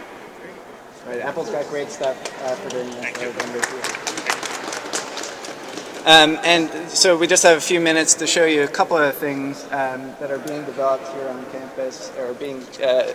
Right, 1.07 1.21
Apple's 1.21 1.49
got 1.51 1.67
great 1.69 1.91
stuff 1.91 2.17
uh, 2.45 2.55
for 2.57 2.71
doing 2.71 2.87
this. 2.91 2.97
Thank 2.97 3.21
you. 3.23 4.28
Um, 6.09 6.39
and 6.43 6.71
so 6.89 7.19
we 7.19 7.27
just 7.27 7.43
have 7.43 7.59
a 7.59 7.61
few 7.61 7.81
minutes 7.81 8.15
to 8.15 8.27
show 8.27 8.47
you 8.47 8.63
a 8.63 8.67
couple 8.67 8.97
of 8.97 9.15
things 9.15 9.65
um, 9.65 10.15
that 10.21 10.31
are 10.31 10.39
being 10.39 10.65
developed 10.65 11.07
here 11.09 11.29
on 11.29 11.45
campus, 11.53 12.11
or 12.19 12.33
being 12.33 12.65
uh, 12.83 13.13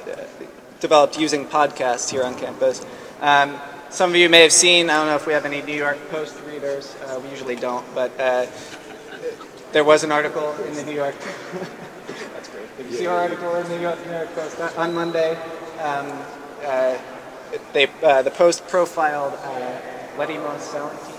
developed 0.79 1.17
using 1.17 1.47
podcasts 1.47 2.12
here 2.12 2.21
on 2.21 2.38
campus. 2.38 2.86
Um, 3.19 3.60
some 3.89 4.12
of 4.12 4.15
you 4.15 4.29
may 4.29 4.43
have 4.43 4.51
seen, 4.51 4.91
I 4.91 4.97
don't 4.97 5.08
know 5.08 5.15
if 5.15 5.25
we 5.25 5.34
have 5.34 5.43
any 5.43 5.63
New 5.63 5.73
York 5.73 5.97
Post 6.12 6.39
readers, 6.45 6.95
uh, 7.08 7.19
we 7.19 7.32
usually 7.32 7.56
don't, 7.56 7.84
but 7.95 8.12
uh, 8.19 8.45
there 9.71 9.84
was 9.84 10.03
an 10.03 10.12
article 10.12 10.53
in 10.67 10.75
the 10.75 10.84
New 10.84 10.93
York. 10.93 11.15
That's 12.36 12.49
great. 12.49 12.77
Did 12.77 12.91
you 12.91 12.97
see 12.97 13.08
our 13.08 13.21
article 13.21 13.56
in 13.56 13.63
the 13.69 13.75
New 13.75 13.82
York, 13.82 14.06
New 14.06 14.12
York 14.12 14.36
Post 14.36 14.62
on- 14.62 14.75
on 14.75 14.93
Monday? 14.93 15.32
Um, 15.82 16.12
uh, 16.63 16.95
they, 17.73 17.88
uh, 18.03 18.21
the 18.21 18.29
Post 18.29 18.67
profiled 18.67 19.34
uh, 19.34 19.79
Letty 20.15 20.36
a 20.36 21.12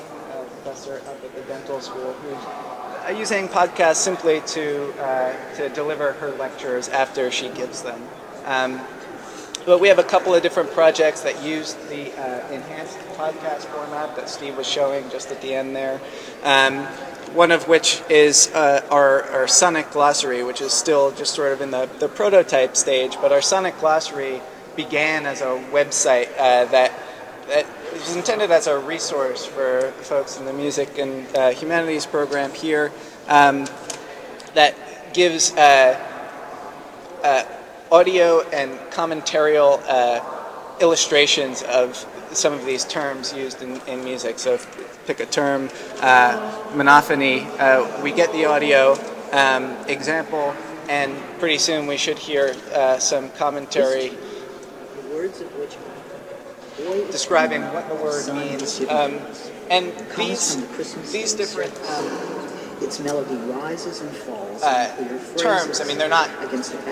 professor 0.65 0.97
up 1.07 1.23
at 1.23 1.35
the 1.35 1.43
dental 1.43 1.79
school, 1.79 2.15
who's 2.15 2.45
uh, 2.45 3.15
using 3.17 3.49
podcasts 3.49 3.97
simply 3.97 4.41
to 4.47 4.91
uh, 4.99 5.35
to 5.57 5.69
deliver 5.71 6.13
her 6.13 6.31
lectures 6.33 6.89
after 6.89 7.31
she 7.31 7.51
gives 7.51 7.83
them. 7.83 8.01
Um, 8.47 8.81
but 9.67 9.79
we 9.79 9.89
have 9.89 9.99
a 9.99 10.05
couple 10.05 10.35
of 10.35 10.43
different 10.43 10.71
projects 10.73 11.21
that 11.23 11.43
use 11.43 11.75
the 11.75 12.13
uh, 12.19 12.51
enhanced 12.51 12.99
podcast 13.17 13.65
format 13.67 14.17
that 14.17 14.29
Steve 14.29 14.57
was 14.57 14.67
showing 14.67 15.09
just 15.11 15.31
at 15.31 15.41
the 15.43 15.55
end 15.55 15.77
there. 15.77 16.01
Um, 16.43 16.87
one 17.35 17.51
of 17.51 17.67
which 17.67 18.03
is 18.09 18.51
uh, 18.55 18.87
our, 18.91 19.23
our 19.31 19.49
Sonic 19.49 19.91
Glossary, 19.91 20.45
which 20.45 20.61
is 20.61 20.73
still 20.73 21.11
just 21.13 21.35
sort 21.35 21.53
of 21.53 21.61
in 21.61 21.73
the, 21.73 21.89
the 21.99 22.09
prototype 22.09 22.77
stage. 22.77 23.17
But 23.21 23.33
our 23.33 23.43
Sonic 23.43 23.79
Glossary 23.81 24.41
began 24.77 25.27
as 25.27 25.41
a 25.41 25.63
website 25.73 26.29
uh, 26.39 26.67
that, 26.67 26.93
that 27.49 27.67
was 27.93 28.17
intended 28.17 28.51
as 28.51 28.67
a 28.67 28.79
resource 28.79 29.47
for 29.47 29.93
folks 30.03 30.39
in 30.39 30.47
the 30.47 30.53
music 30.53 30.99
and 30.99 31.37
uh, 31.37 31.51
humanities 31.51 32.07
program 32.07 32.53
here 32.53 32.91
um, 33.29 33.67
that 34.55 34.75
gives 35.15 35.53
uh, 35.53 35.99
uh, 37.23 37.45
audio 37.93 38.41
and 38.51 38.73
commentarial 38.91 39.83
uh, 39.89 40.21
illustrations 40.81 41.63
of 41.63 41.97
some 42.33 42.53
of 42.53 42.65
these 42.67 42.85
terms 42.85 43.33
used 43.33 43.63
in, 43.63 43.81
in 43.83 44.03
music. 44.03 44.39
So, 44.39 44.59
pick 45.07 45.21
a 45.21 45.27
term, 45.27 45.71
uh, 46.01 46.65
monophony, 46.75 47.43
uh, 47.59 48.03
we 48.03 48.11
get 48.11 48.33
the 48.33 48.47
audio 48.47 48.97
um, 49.33 49.77
example, 49.87 50.55
and 50.89 51.15
pretty 51.39 51.59
soon 51.59 51.87
we 51.87 51.97
should 51.97 52.19
hear 52.19 52.55
some 52.99 53.31
commentary 53.31 54.09
the 54.09 55.15
words 55.15 55.41
of 55.41 55.49
which 55.59 55.77
describing 57.11 57.63
what 57.73 57.89
the 57.89 57.95
word 57.95 58.27
means. 58.35 58.81
Um, 58.89 59.21
and 59.71 59.93
these 60.17 60.55
from 60.55 60.63
the 60.63 60.75
Christmas 60.75 61.13
these 61.13 61.33
different 61.35 61.75
um, 61.89 62.35
its 62.83 63.01
melody 63.01 63.37
rises 63.53 64.01
and 64.01 64.11
falls 64.11 64.63
uh, 64.63 64.95
in 64.99 65.07
clear 65.07 65.19
phrases 65.19 65.43
terms. 65.43 65.81
I 65.81 65.85
mean, 65.85 65.99
they're 65.99 66.09
not 66.09 66.31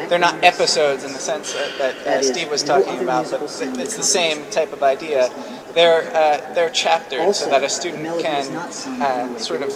they're 0.08 0.18
not 0.18 0.42
episodes 0.42 1.04
in 1.04 1.12
the 1.12 1.18
sense 1.18 1.52
that, 1.52 1.78
that, 1.78 2.06
uh, 2.06 2.22
Steve 2.22 2.50
was 2.50 2.62
talking 2.62 3.00
about, 3.00 3.30
but 3.30 3.42
it's 3.42 3.96
the 3.96 4.02
same 4.02 4.48
type 4.50 4.72
of 4.72 4.82
idea. 4.82 5.30
They're 5.74 6.10
uh, 6.14 6.54
they're 6.54 6.70
chapters, 6.70 7.38
so 7.38 7.50
that 7.50 7.62
a 7.62 7.68
student 7.68 8.04
can 8.20 8.40
is 8.40 8.50
not 8.50 8.72
sung 8.72 8.96
in 8.96 9.02
uh, 9.02 9.38
sort 9.38 9.62
of 9.62 9.72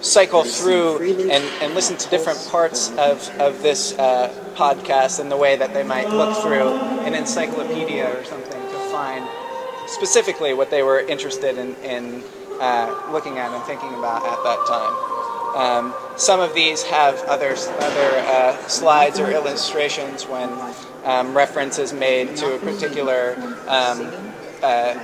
cycle 0.00 0.40
It 0.40 0.46
is 0.46 0.56
sung 0.56 0.64
through 0.64 1.30
and, 1.30 1.44
and 1.62 1.74
listen 1.74 1.96
to 1.98 2.08
different 2.08 2.46
parts 2.50 2.90
of, 2.92 3.28
of 3.38 3.62
this 3.62 3.98
uh, 3.98 4.32
podcast 4.54 5.20
in 5.20 5.28
the 5.28 5.36
way 5.36 5.56
that 5.56 5.74
they 5.74 5.82
might 5.82 6.08
look 6.08 6.36
through 6.38 6.70
an 7.04 7.14
encyclopedia 7.14 8.18
or 8.18 8.24
something 8.24 8.59
specifically 9.86 10.54
what 10.54 10.70
they 10.70 10.82
were 10.82 11.00
interested 11.00 11.58
in, 11.58 11.74
in 11.76 12.22
uh, 12.60 13.08
looking 13.10 13.38
at 13.38 13.50
and 13.52 13.62
thinking 13.64 13.94
about 13.94 14.22
at 14.24 14.42
that 14.44 14.66
time. 14.66 15.10
Um, 15.56 15.94
some 16.16 16.38
of 16.38 16.54
these 16.54 16.82
have 16.84 17.18
other, 17.24 17.56
other 17.80 18.10
uh, 18.18 18.56
slides 18.68 19.18
or 19.18 19.30
illustrations 19.30 20.26
when 20.26 20.48
um, 21.04 21.36
reference 21.36 21.78
is 21.78 21.92
made 21.92 22.36
to 22.36 22.54
a 22.54 22.58
particular 22.58 23.34
um, 23.66 24.12
uh, 24.62 24.94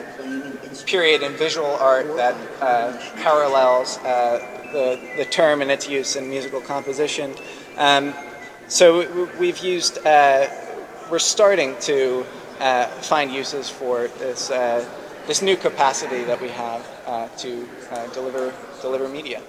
period 0.87 1.22
in 1.22 1.32
visual 1.32 1.74
art 1.80 2.06
that 2.16 2.37
uh, 2.61 2.96
parallels 3.16 3.98
uh, 3.98 4.38
the, 4.72 5.00
the 5.16 5.24
term 5.24 5.62
and 5.62 5.70
its 5.70 5.88
use 5.88 6.16
in 6.16 6.28
musical 6.28 6.61
composition. 6.61 7.35
Um, 7.76 8.14
so 8.68 9.28
we've 9.38 9.59
used, 9.59 9.98
uh, 10.06 10.48
we're 11.11 11.18
starting 11.18 11.76
to 11.80 12.26
uh, 12.60 12.86
find 12.86 13.30
uses 13.32 13.68
for 13.68 14.08
this, 14.18 14.50
uh, 14.50 14.84
this 15.26 15.42
new 15.42 15.56
capacity 15.56 16.24
that 16.24 16.40
we 16.40 16.48
have 16.48 16.86
uh, 17.06 17.28
to 17.38 17.68
uh, 17.90 18.06
deliver, 18.08 18.52
deliver 18.80 19.08
media. 19.08 19.42